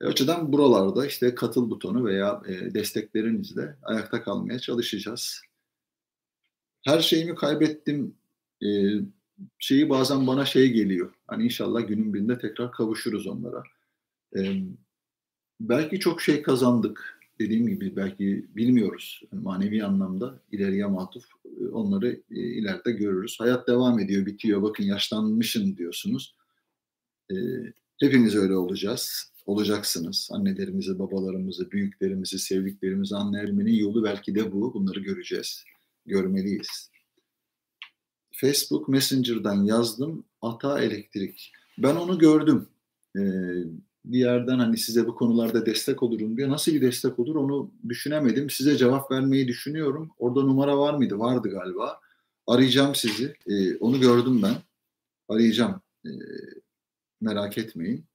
[0.01, 5.41] E, açıdan buralarda işte katıl butonu veya e, desteklerinizle ayakta kalmaya çalışacağız.
[6.85, 8.15] Her şeyimi kaybettim
[8.63, 8.67] e,
[9.59, 11.13] şeyi bazen bana şey geliyor.
[11.27, 13.63] Hani inşallah günün birinde tekrar kavuşuruz onlara.
[14.37, 14.63] Ee,
[15.59, 17.19] belki çok şey kazandık.
[17.39, 19.21] Dediğim gibi belki bilmiyoruz.
[19.31, 23.39] Manevi anlamda ileriye matuf e, onları e, ileride görürüz.
[23.39, 24.61] Hayat devam ediyor, bitiyor.
[24.61, 26.35] Bakın yaşlanmışım diyorsunuz.
[27.31, 27.35] Ee,
[27.99, 29.31] hepimiz öyle olacağız.
[29.45, 30.29] Olacaksınız.
[30.31, 34.73] Annelerimizi, babalarımızı, büyüklerimizi, sevdiklerimizi anlayabilmenin yolu belki de bu.
[34.73, 35.63] Bunları göreceğiz.
[36.05, 36.91] Görmeliyiz.
[38.31, 40.25] Facebook Messenger'dan yazdım.
[40.41, 41.51] Ata elektrik.
[41.77, 42.67] Ben onu gördüm.
[43.17, 43.21] Ee,
[44.05, 46.49] bir yerden hani size bu konularda destek olurum diye.
[46.49, 48.49] Nasıl bir destek olur onu düşünemedim.
[48.49, 50.11] Size cevap vermeyi düşünüyorum.
[50.17, 51.19] Orada numara var mıydı?
[51.19, 51.99] Vardı galiba.
[52.47, 53.35] Arayacağım sizi.
[53.47, 54.55] Ee, onu gördüm ben.
[55.29, 55.81] Arayacağım.
[56.05, 56.09] Ee,
[57.21, 58.05] merak etmeyin.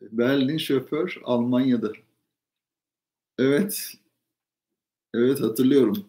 [0.00, 1.92] Berlin şoför Almanya'da.
[3.38, 3.98] Evet,
[5.14, 6.06] Evet hatırlıyorum.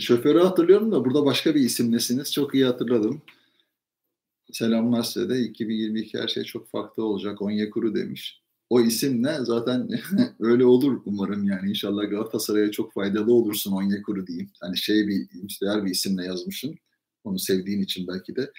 [0.00, 2.32] Şoförü hatırlıyorum da burada başka bir isimlesiniz.
[2.32, 3.22] Çok iyi hatırladım.
[4.52, 5.40] Selamlar size de.
[5.40, 7.42] 2022 her şey çok farklı olacak.
[7.42, 8.42] Onyekuru demiş.
[8.70, 9.44] O isim ne?
[9.44, 9.88] Zaten
[10.40, 11.68] öyle olur umarım yani.
[11.68, 14.50] İnşallah Galatasaray'a çok faydalı olursun Onyekuru diyeyim.
[14.60, 15.28] Hani şey bir,
[15.62, 16.74] değer bir isimle yazmışsın.
[17.24, 18.52] Onu sevdiğin için belki de.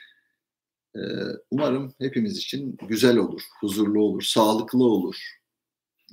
[0.96, 1.00] Ee,
[1.52, 5.16] umarım hepimiz için güzel olur, huzurlu olur, sağlıklı olur.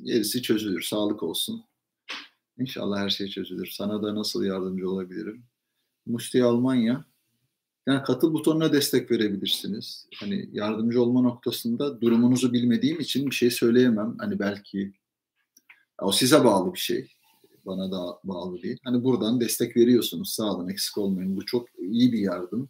[0.02, 1.64] Gerisi çözülür, sağlık olsun.
[2.58, 3.66] İnşallah her şey çözülür.
[3.66, 5.44] Sana da nasıl yardımcı olabilirim?
[6.06, 7.04] Musti Almanya.
[7.86, 10.06] Yani katıl butonuna destek verebilirsiniz.
[10.16, 14.16] Hani yardımcı olma noktasında durumunuzu bilmediğim için bir şey söyleyemem.
[14.18, 14.92] Hani belki
[15.98, 17.12] o size bağlı bir şey.
[17.66, 18.78] Bana da bağlı değil.
[18.84, 20.30] Hani buradan destek veriyorsunuz.
[20.30, 21.36] Sağ olun eksik olmayın.
[21.36, 22.68] Bu çok iyi bir yardım.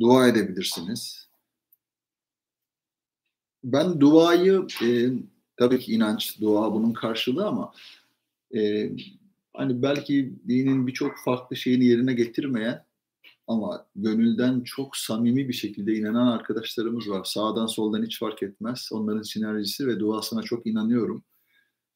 [0.00, 1.28] Dua edebilirsiniz.
[3.64, 5.08] Ben duayı e,
[5.56, 7.72] tabii ki inanç, dua bunun karşılığı ama
[8.56, 8.90] e,
[9.54, 12.84] hani belki dinin birçok farklı şeyini yerine getirmeyen
[13.46, 17.24] ama gönülden çok samimi bir şekilde inanan arkadaşlarımız var.
[17.24, 18.88] Sağdan soldan hiç fark etmez.
[18.92, 21.24] Onların sinerjisi ve duasına çok inanıyorum.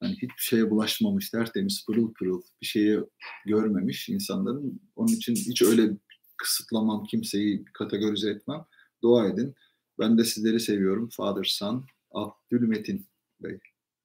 [0.01, 3.01] Hani hiçbir şeye bulaşmamış, tertemiz, pırıl pırıl bir şeye
[3.47, 4.81] görmemiş insanların.
[4.97, 5.97] Onun için hiç öyle
[6.37, 8.65] kısıtlamam, kimseyi kategorize etmem.
[9.03, 9.55] Dua edin.
[9.99, 11.09] Ben de sizleri seviyorum.
[11.09, 13.07] Father Son, Abdülmetin
[13.41, 13.59] Bey.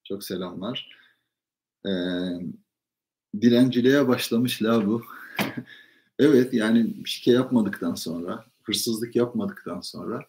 [0.04, 0.90] Çok selamlar.
[1.86, 1.92] Ee,
[3.42, 5.04] dilenciliğe başlamış la bu.
[6.20, 10.26] evet yani şike yapmadıktan sonra, hırsızlık yapmadıktan sonra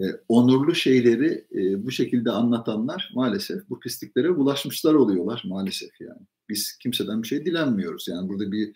[0.00, 6.26] e, onurlu şeyleri e, bu şekilde anlatanlar maalesef bu pisliklere bulaşmışlar oluyorlar maalesef yani.
[6.48, 8.08] Biz kimseden bir şey dilenmiyoruz.
[8.08, 8.72] Yani burada bir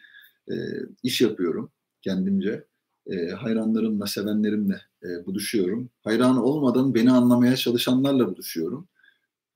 [0.50, 0.54] e,
[1.02, 1.72] iş yapıyorum
[2.02, 2.64] kendimce.
[3.06, 5.90] E, hayranlarımla, sevenlerimle e, buluşuyorum.
[6.04, 8.88] Hayran olmadan beni anlamaya çalışanlarla buluşuyorum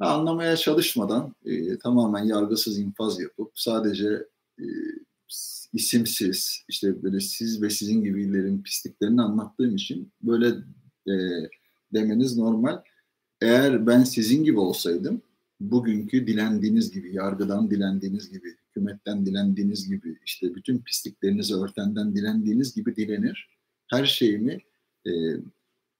[0.00, 4.26] anlamaya çalışmadan e, tamamen yargısız infaz yapıp sadece
[4.58, 4.64] e,
[5.72, 10.48] isimsiz işte böyle siz ve sizin gibilerin pisliklerini anlattığım için böyle
[11.08, 11.14] e,
[11.92, 12.82] demeniz normal.
[13.40, 15.22] Eğer ben sizin gibi olsaydım
[15.60, 22.96] bugünkü dilendiğiniz gibi, yargıdan dilendiğiniz gibi, hükümetten dilendiğiniz gibi, işte bütün pisliklerinizi örtenden dilendiğiniz gibi
[22.96, 23.48] dilenir.
[23.90, 24.58] Her şeyimi
[25.06, 25.10] e,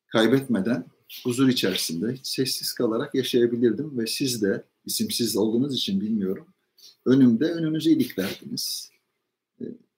[0.07, 0.85] kaybetmeden
[1.25, 6.47] huzur içerisinde hiç sessiz kalarak yaşayabilirdim ve siz de isimsiz olduğunuz için bilmiyorum.
[7.07, 8.94] Önümde önünüzü iliklerdiniz.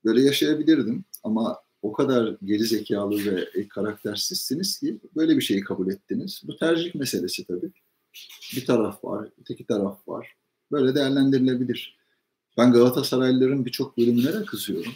[0.05, 6.43] Böyle yaşayabilirdim ama o kadar geri zekalı ve karaktersizsiniz ki böyle bir şeyi kabul ettiniz.
[6.45, 7.73] Bu tercih meselesi tabii.
[8.57, 10.37] Bir taraf var, öteki taraf var.
[10.73, 11.97] Böyle değerlendirilebilir.
[12.59, 14.93] Ben Galatasaraylıların birçok bölümüne de kızıyorum.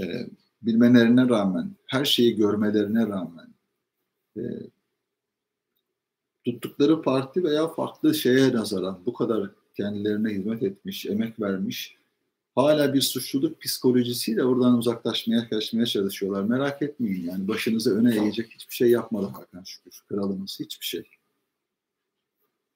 [0.00, 0.26] Ee,
[0.62, 3.54] bilmelerine rağmen, her şeyi görmelerine rağmen,
[4.36, 4.42] e,
[6.44, 11.97] tuttukları parti veya farklı şeye nazaran bu kadar kendilerine hizmet etmiş, emek vermiş,
[12.58, 16.42] hala bir suçluluk psikolojisiyle oradan uzaklaşmaya, kaçmaya çalışıyorlar.
[16.42, 20.02] Merak etmeyin yani başınızı öne eğecek hiçbir şey yapmadı Hakan Şükür.
[20.08, 21.02] Kralımız hiçbir şey.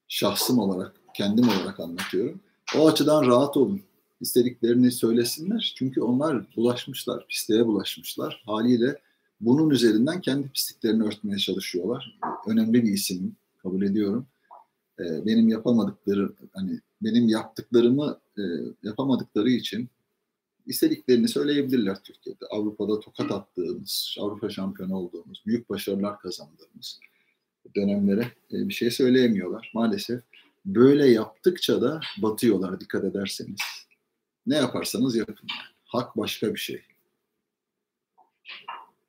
[0.09, 2.41] Şahsım olarak, kendim olarak anlatıyorum.
[2.79, 3.81] O açıdan rahat olun.
[4.21, 5.75] İstediklerini söylesinler.
[5.79, 8.43] Çünkü onlar bulaşmışlar, pisliğe bulaşmışlar.
[8.47, 8.99] Haliyle
[9.41, 12.19] bunun üzerinden kendi pisliklerini örtmeye çalışıyorlar.
[12.47, 14.27] Önemli bir isim kabul ediyorum.
[15.01, 18.43] Ee, benim yapamadıkları, hani benim yaptıklarımı e,
[18.83, 19.89] yapamadıkları için
[20.67, 22.47] istediklerini söyleyebilirler Türkiye'de.
[22.51, 27.01] Avrupa'da tokat attığımız, Avrupa şampiyonu olduğumuz, büyük başarılar kazandığımız
[27.77, 29.71] dönemlere e, bir şey söyleyemiyorlar.
[29.75, 30.23] Maalesef
[30.65, 33.61] böyle yaptıkça da batıyorlar dikkat ederseniz.
[34.47, 35.49] Ne yaparsanız yapın.
[35.85, 36.83] Hak başka bir şey.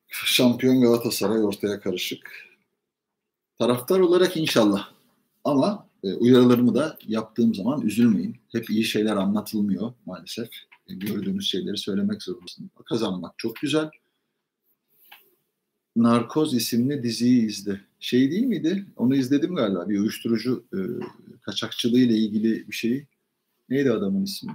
[0.08, 2.32] Şampiyon Galatasaray ortaya karışık.
[3.58, 4.90] Taraftar olarak inşallah.
[5.44, 8.38] Ama e, uyarılarımı da yaptığım zaman üzülmeyin.
[8.52, 10.50] Hep iyi şeyler anlatılmıyor maalesef.
[10.88, 12.72] E, gördüğünüz şeyleri söylemek zorundasın.
[12.86, 13.90] Kazanmak çok güzel.
[15.96, 17.82] Narkoz isimli diziyi izle.
[18.00, 18.86] Şey değil miydi?
[18.96, 19.90] Onu izledim galiba.
[19.90, 20.80] Bir uyuşturucu e,
[21.42, 23.06] kaçakçılığı ile ilgili bir şey.
[23.70, 24.52] Neydi adamın ismi?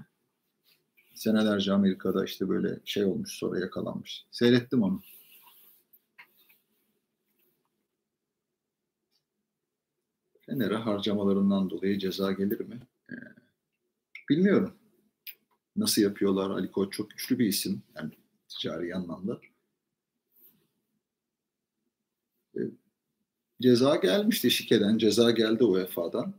[1.15, 4.25] Senelerce Amerika'da işte böyle şey olmuş sonra yakalanmış.
[4.31, 5.03] Seyrettim onu.
[10.49, 12.81] Fener'e harcamalarından dolayı ceza gelir mi?
[13.11, 13.15] Ee,
[14.31, 14.75] bilmiyorum.
[15.77, 16.51] Nasıl yapıyorlar?
[16.51, 17.83] Ali Koç çok güçlü bir isim.
[17.97, 18.11] Yani
[18.49, 19.41] ticari anlamda.
[22.57, 22.61] Ee,
[23.63, 24.99] ceza gelmişti Şike'den.
[24.99, 26.35] Ceza geldi UEFA'dan.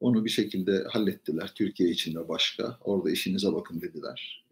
[0.00, 1.54] Onu bir şekilde hallettiler.
[1.54, 2.78] Türkiye için de başka.
[2.80, 4.46] Orada işinize bakın dediler.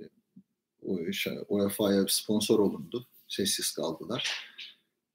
[1.49, 3.07] UEFA'ya sponsor olundu.
[3.29, 4.51] Sessiz kaldılar.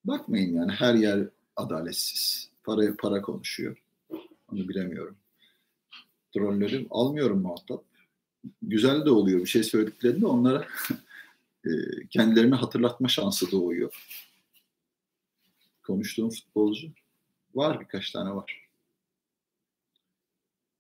[0.06, 2.51] Bakmayın yani her yer adaletsiz.
[2.64, 3.84] Para, para konuşuyor.
[4.52, 5.18] Onu bilemiyorum.
[6.34, 7.84] Trolleri almıyorum muhatap.
[8.62, 10.68] Güzel de oluyor bir şey söylediklerinde onlara
[11.66, 11.70] e,
[12.10, 14.08] kendilerini hatırlatma şansı doğuyor.
[15.84, 16.88] Konuştuğum futbolcu
[17.56, 18.70] var birkaç tane var.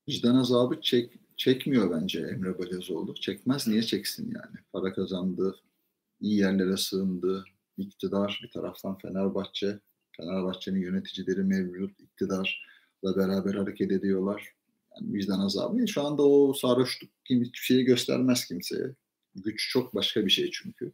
[0.10, 3.16] Vicdan azabı çek, çekmiyor bence Emre Belözoğlu.
[3.16, 4.58] Çekmez niye çeksin yani?
[4.74, 5.56] Para kazandı,
[6.22, 7.46] iyi yerlere sığındı,
[7.78, 9.80] iktidar bir taraftan Fenerbahçe,
[10.22, 14.54] Fenerbahçe'nin yöneticileri mevcut iktidarla beraber hareket ediyorlar.
[14.96, 15.88] Yani vicdan azabı.
[15.88, 18.96] Şu anda o sarhoşluk kim hiçbir şeyi göstermez kimseye.
[19.36, 20.92] Güç çok başka bir şey çünkü.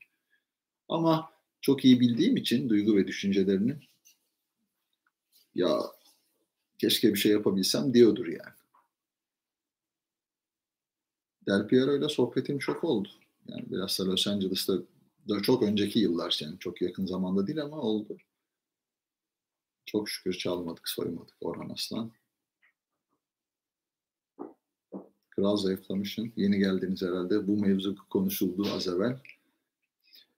[0.89, 1.29] Ama
[1.61, 3.75] çok iyi bildiğim için duygu ve düşüncelerini
[5.55, 5.79] ya
[6.77, 8.57] keşke bir şey yapabilsem diyordur yani.
[11.47, 13.09] Del Piero ile sohbetim çok oldu.
[13.47, 14.73] Yani biraz da Los Angeles'ta
[15.29, 18.17] da çok önceki yıllar yani çok yakın zamanda değil ama oldu.
[19.87, 22.11] Çok şükür çalmadık, soymadık Orhan Aslan.
[25.29, 26.33] Kral zayıflamışsın.
[26.35, 27.47] Yeni geldiniz herhalde.
[27.47, 29.19] Bu mevzu konuşuldu az evvel.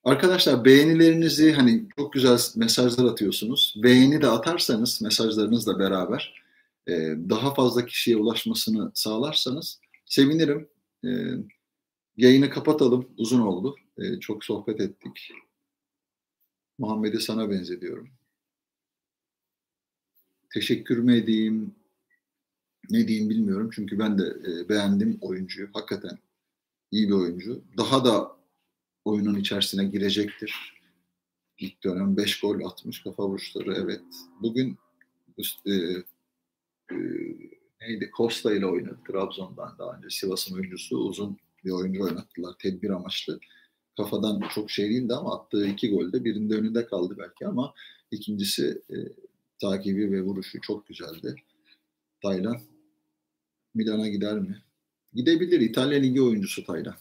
[0.04, 3.76] Arkadaşlar beğenilerinizi hani çok güzel mesajlar atıyorsunuz.
[3.84, 6.44] Beğeni de atarsanız mesajlarınızla beraber
[6.88, 6.92] e,
[7.30, 10.70] daha fazla kişiye ulaşmasını sağlarsanız sevinirim.
[11.06, 11.10] E,
[12.18, 13.10] yayını kapatalım.
[13.18, 13.76] Uzun oldu.
[13.98, 15.32] E, çok sohbet ettik.
[16.78, 18.19] Muhammed'i sana benzediyorum
[20.54, 21.76] teşekkür mü edeyim,
[22.90, 23.70] ne diyeyim bilmiyorum.
[23.74, 25.70] Çünkü ben de e, beğendim oyuncuyu.
[25.74, 26.18] Hakikaten
[26.92, 27.64] iyi bir oyuncu.
[27.78, 28.38] Daha da
[29.06, 30.80] oyunun içerisine girecektir.
[31.58, 34.04] İlk dönem 5 gol atmış kafa vuruşları evet.
[34.42, 34.78] Bugün
[35.66, 35.72] e,
[36.92, 36.96] e,
[37.82, 43.40] neydi Costa ile oynadı Trabzon'dan daha önce Sivas'ın oyuncusu uzun bir oyuncu oynattılar tedbir amaçlı.
[43.98, 47.74] Kafadan çok şey değildi ama attığı iki golde birinde önünde kaldı belki ama
[48.12, 48.96] ikincisi e,
[49.62, 51.36] takibi ve vuruşu çok güzeldi.
[52.22, 52.62] Taylan
[53.74, 54.64] Milan'a gider mi?
[55.14, 55.60] Gidebilir.
[55.60, 56.96] İtalya Ligi oyuncusu Taylan.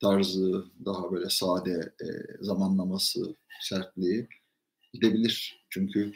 [0.00, 2.06] Tarzı, daha böyle sade e,
[2.40, 4.28] zamanlaması, sertliği
[4.92, 5.64] gidebilir.
[5.70, 6.12] Çünkü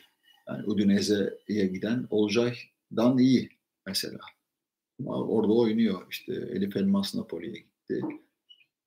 [0.48, 3.50] yani Udinese'ye giden Olcay'dan iyi
[3.86, 4.18] mesela.
[5.00, 6.06] Ama orada oynuyor.
[6.10, 8.00] İşte Elif Elmas Napoli'ye gitti.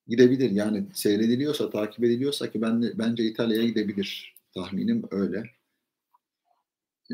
[0.07, 0.51] Gidebilir.
[0.51, 4.35] Yani seyrediliyorsa, takip ediliyorsa ki ben bence İtalya'ya gidebilir.
[4.53, 5.43] Tahminim öyle.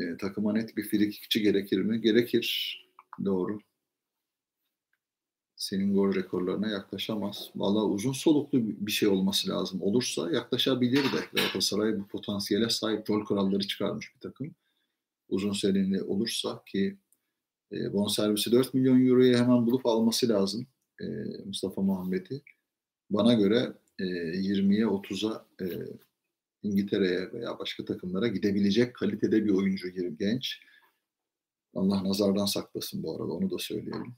[0.00, 2.00] E, takıma net bir frikikçi gerekir mi?
[2.00, 2.76] Gerekir.
[3.24, 3.58] Doğru.
[5.56, 7.50] Senin gol rekorlarına yaklaşamaz.
[7.56, 9.82] Valla uzun soluklu bir şey olması lazım.
[9.82, 11.24] Olursa yaklaşabilir de.
[11.34, 14.54] Galatasaray bu potansiyele sahip rol kuralları çıkarmış bir takım.
[15.28, 16.98] Uzun serili olursa ki
[17.72, 20.66] e, bonservisi 4 milyon euroya hemen bulup alması lazım
[21.00, 21.04] e,
[21.44, 22.42] Mustafa Muhammed'i.
[23.10, 25.66] Bana göre e, 20'ye 30'a e,
[26.62, 29.88] İngiltere'ye veya başka takımlara gidebilecek kalitede bir oyuncu
[30.18, 30.60] genç.
[31.74, 34.16] Allah nazardan saklasın bu arada onu da söyleyelim.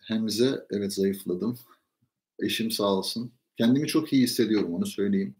[0.00, 1.58] Hemze evet zayıfladım.
[2.38, 3.32] Eşim sağ olsun.
[3.56, 5.36] Kendimi çok iyi hissediyorum onu söyleyeyim.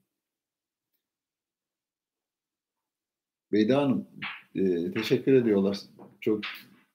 [3.52, 4.08] Beyda Hanım
[4.54, 5.78] e, teşekkür ediyorlar.
[6.20, 6.40] Çok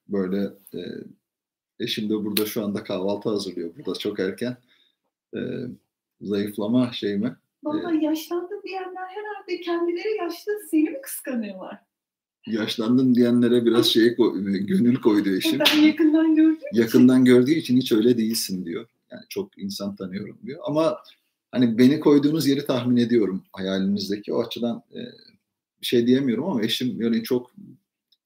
[0.07, 0.43] böyle
[0.74, 0.80] e,
[1.80, 3.76] eşim de burada şu anda kahvaltı hazırlıyor.
[3.76, 4.57] Burada çok erken.
[5.36, 5.39] E,
[6.22, 7.38] zayıflama şey mi?
[7.63, 7.95] Valla e,
[8.66, 11.78] yaşlandım diyenler herhalde kendileri yaşlı seni mi kıskanıyorlar?
[12.47, 15.59] Yaşlandın diyenlere biraz şey koy, gönül koydu eşim.
[15.59, 17.26] Ben yakından gördüğüm Yakından için.
[17.36, 18.86] gördüğü için hiç öyle değilsin diyor.
[19.12, 20.59] Yani çok insan tanıyorum diyor.
[20.64, 20.97] Ama
[21.51, 24.34] hani beni koyduğunuz yeri tahmin ediyorum hayalinizdeki.
[24.34, 24.99] O açıdan e,
[25.82, 27.51] bir şey diyemiyorum ama eşim yani çok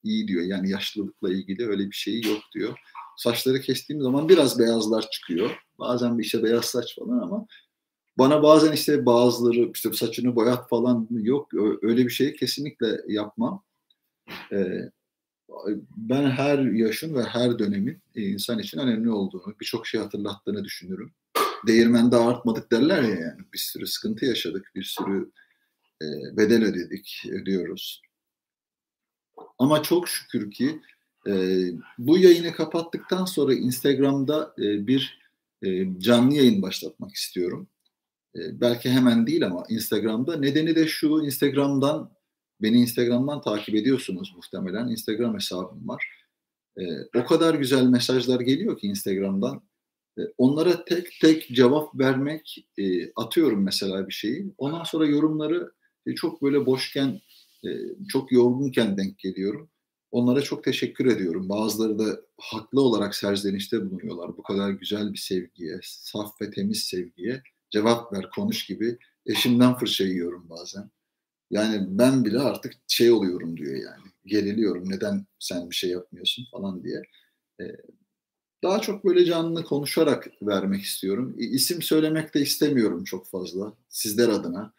[0.03, 0.43] iyi diyor.
[0.43, 2.77] Yani yaşlılıkla ilgili öyle bir şey yok diyor.
[3.17, 5.51] Saçları kestiğim zaman biraz beyazlar çıkıyor.
[5.79, 7.45] Bazen bir işte beyaz saç falan ama
[8.17, 11.53] bana bazen işte bazıları işte saçını boyat falan yok.
[11.81, 13.63] Öyle bir şeyi kesinlikle yapmam.
[14.51, 14.89] Ee,
[15.97, 21.11] ben her yaşın ve her dönemin insan için önemli olduğunu, birçok şey hatırlattığını düşünüyorum.
[21.67, 23.41] Değirmende artmadık derler ya yani.
[23.53, 25.31] Bir sürü sıkıntı yaşadık, bir sürü
[26.01, 26.05] e,
[26.37, 28.01] bedel ödedik, ödüyoruz.
[29.59, 30.81] Ama çok şükür ki
[31.27, 31.63] e,
[31.97, 35.19] bu yayını kapattıktan sonra Instagram'da e, bir
[35.63, 37.67] e, canlı yayın başlatmak istiyorum.
[38.35, 40.37] E, belki hemen değil ama Instagram'da.
[40.37, 42.11] Nedeni de şu, Instagram'dan,
[42.61, 44.87] beni Instagram'dan takip ediyorsunuz muhtemelen.
[44.87, 46.05] Instagram hesabım var.
[46.77, 46.83] E,
[47.19, 49.61] o kadar güzel mesajlar geliyor ki Instagram'dan.
[50.17, 54.53] E, onlara tek tek cevap vermek, e, atıyorum mesela bir şeyi.
[54.57, 55.71] Ondan sonra yorumları
[56.05, 57.21] e, çok böyle boşken
[57.65, 57.69] ee,
[58.09, 59.69] çok yorgunken denk geliyorum.
[60.11, 61.49] Onlara çok teşekkür ediyorum.
[61.49, 64.37] Bazıları da haklı olarak serzenişte bulunuyorlar.
[64.37, 68.97] Bu kadar güzel bir sevgiye, saf ve temiz sevgiye cevap ver, konuş gibi.
[69.25, 70.91] Eşimden fırça yiyorum bazen.
[71.51, 74.11] Yani ben bile artık şey oluyorum diyor yani.
[74.25, 74.89] Geriliyorum.
[74.89, 77.01] Neden sen bir şey yapmıyorsun falan diye.
[77.61, 77.75] Ee,
[78.63, 81.35] daha çok böyle canlı konuşarak vermek istiyorum.
[81.37, 84.73] İsim söylemek de istemiyorum çok fazla sizler adına.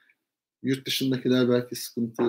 [0.63, 2.23] Yurt dışındakiler belki sıkıntı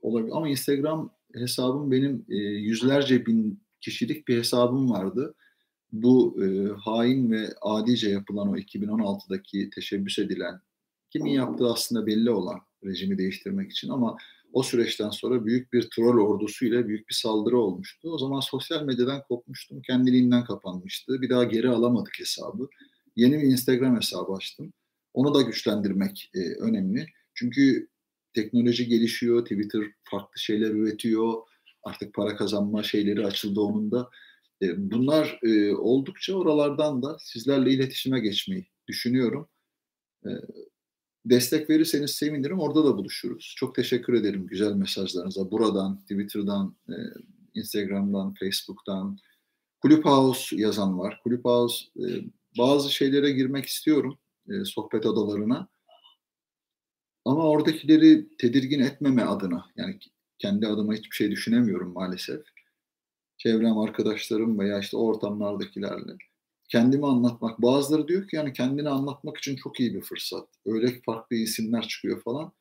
[0.00, 0.32] olabilir.
[0.34, 5.34] Ama Instagram hesabım benim e, yüzlerce bin kişilik bir hesabım vardı.
[5.92, 10.60] Bu e, hain ve adice yapılan o 2016'daki teşebbüs edilen,
[11.10, 14.16] kimin yaptığı aslında belli olan rejimi değiştirmek için ama
[14.52, 18.10] o süreçten sonra büyük bir troll ordusuyla büyük bir saldırı olmuştu.
[18.10, 19.82] O zaman sosyal medyadan kopmuştum.
[19.82, 21.22] Kendiliğinden kapanmıştı.
[21.22, 22.68] Bir daha geri alamadık hesabı.
[23.16, 24.72] Yeni bir Instagram hesabı açtım.
[25.14, 27.06] Onu da güçlendirmek e, önemli.
[27.34, 27.88] Çünkü
[28.34, 31.34] teknoloji gelişiyor, Twitter farklı şeyler üretiyor,
[31.82, 34.10] artık para kazanma şeyleri açıldı onun da.
[34.62, 39.48] E, bunlar e, oldukça oralardan da sizlerle iletişime geçmeyi düşünüyorum.
[40.24, 40.30] E,
[41.24, 43.54] destek verirseniz sevinirim, orada da buluşuruz.
[43.56, 45.50] Çok teşekkür ederim güzel mesajlarınıza.
[45.50, 46.76] Buradan, Twitter'dan,
[47.54, 49.18] Instagram'dan, Facebook'tan.
[49.86, 51.20] Clubhouse yazan var.
[51.24, 51.84] Clubhouse
[52.58, 54.18] bazı şeylere girmek istiyorum,
[54.64, 55.68] sohbet odalarına.
[57.24, 59.98] Ama oradakileri tedirgin etmeme adına yani
[60.38, 62.40] kendi adıma hiçbir şey düşünemiyorum maalesef.
[63.42, 66.12] Çevrem, arkadaşlarım veya işte ortamlardakilerle
[66.68, 67.62] kendimi anlatmak.
[67.62, 70.48] Bazıları diyor ki yani kendini anlatmak için çok iyi bir fırsat.
[70.66, 72.52] Öyle farklı isimler çıkıyor falan.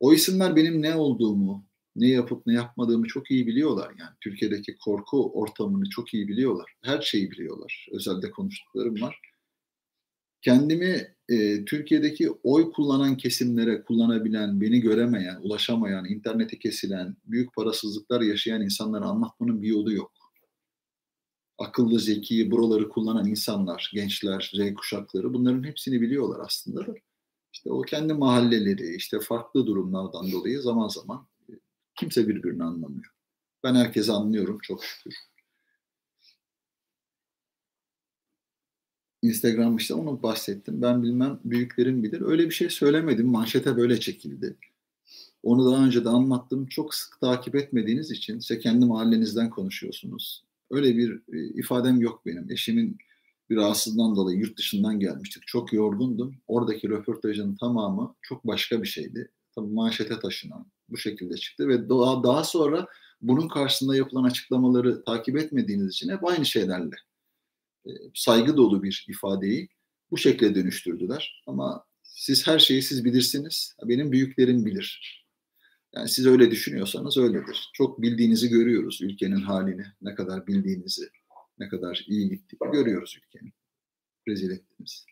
[0.00, 1.66] O isimler benim ne olduğumu,
[1.96, 3.92] ne yapıp ne yapmadığımı çok iyi biliyorlar.
[3.98, 6.74] Yani Türkiye'deki korku ortamını çok iyi biliyorlar.
[6.82, 7.86] Her şeyi biliyorlar.
[7.92, 9.20] Özelde konuştuklarım var
[10.44, 18.62] kendimi e, Türkiye'deki oy kullanan kesimlere kullanabilen, beni göremeyen, ulaşamayan, internete kesilen, büyük parasızlıklar yaşayan
[18.62, 20.23] insanlara anlatmanın bir yolu yok.
[21.58, 26.94] Akıllı, zeki, buraları kullanan insanlar, gençler, Z kuşakları bunların hepsini biliyorlar aslında da.
[27.52, 31.52] İşte o kendi mahalleleri, işte farklı durumlardan dolayı zaman zaman e,
[31.94, 33.14] kimse birbirini anlamıyor.
[33.64, 35.14] Ben herkese anlıyorum çok şükür.
[39.22, 40.82] Instagram işte onu bahsettim.
[40.82, 42.20] Ben bilmem büyüklerim bilir.
[42.20, 43.26] Öyle bir şey söylemedim.
[43.26, 44.56] Manşete böyle çekildi.
[45.42, 46.66] Onu daha önce de anlattım.
[46.66, 50.44] Çok sık takip etmediğiniz için işte kendi mahallenizden konuşuyorsunuz.
[50.70, 52.50] Öyle bir e, ifadem yok benim.
[52.50, 52.98] Eşimin
[53.50, 55.46] bir rahatsızlığından dolayı yurt dışından gelmiştik.
[55.46, 56.34] Çok yorgundum.
[56.46, 59.30] Oradaki röportajın tamamı çok başka bir şeydi.
[59.54, 62.86] Tabii manşete taşınan bu şekilde çıktı ve daha, daha sonra
[63.20, 66.96] bunun karşısında yapılan açıklamaları takip etmediğiniz için hep aynı şeylerle
[67.86, 69.68] e, saygı dolu bir ifadeyi
[70.10, 71.42] bu şekilde dönüştürdüler.
[71.46, 73.76] Ama siz her şeyi siz bilirsiniz.
[73.84, 75.23] Benim büyüklerim bilir.
[75.96, 77.70] Yani siz öyle düşünüyorsanız öyledir.
[77.72, 79.86] Çok bildiğinizi görüyoruz ülkenin halini.
[80.02, 81.10] Ne kadar bildiğinizi,
[81.58, 83.52] ne kadar iyi gittiğini görüyoruz ülkenin.
[84.28, 85.06] Rezil ettiniz.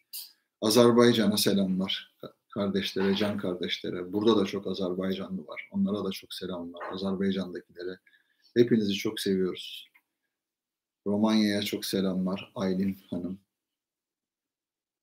[0.60, 2.16] Azerbaycan'a selamlar.
[2.54, 4.12] Kardeşlere, can kardeşlere.
[4.12, 5.68] Burada da çok Azerbaycanlı var.
[5.72, 6.92] Onlara da çok selamlar.
[6.92, 7.98] Azerbaycan'dakilere.
[8.56, 9.88] Hepinizi çok seviyoruz.
[11.06, 12.52] Romanya'ya çok selamlar.
[12.54, 13.40] Aylin Hanım.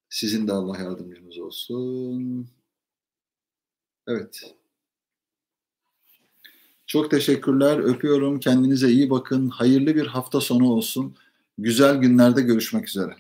[0.10, 2.50] Sizin de Allah yardımcınız olsun.
[4.08, 4.59] Evet.
[6.90, 7.78] Çok teşekkürler.
[7.80, 8.40] Öpüyorum.
[8.40, 9.50] Kendinize iyi bakın.
[9.50, 11.16] Hayırlı bir hafta sonu olsun.
[11.58, 13.16] Güzel günlerde görüşmek üzere.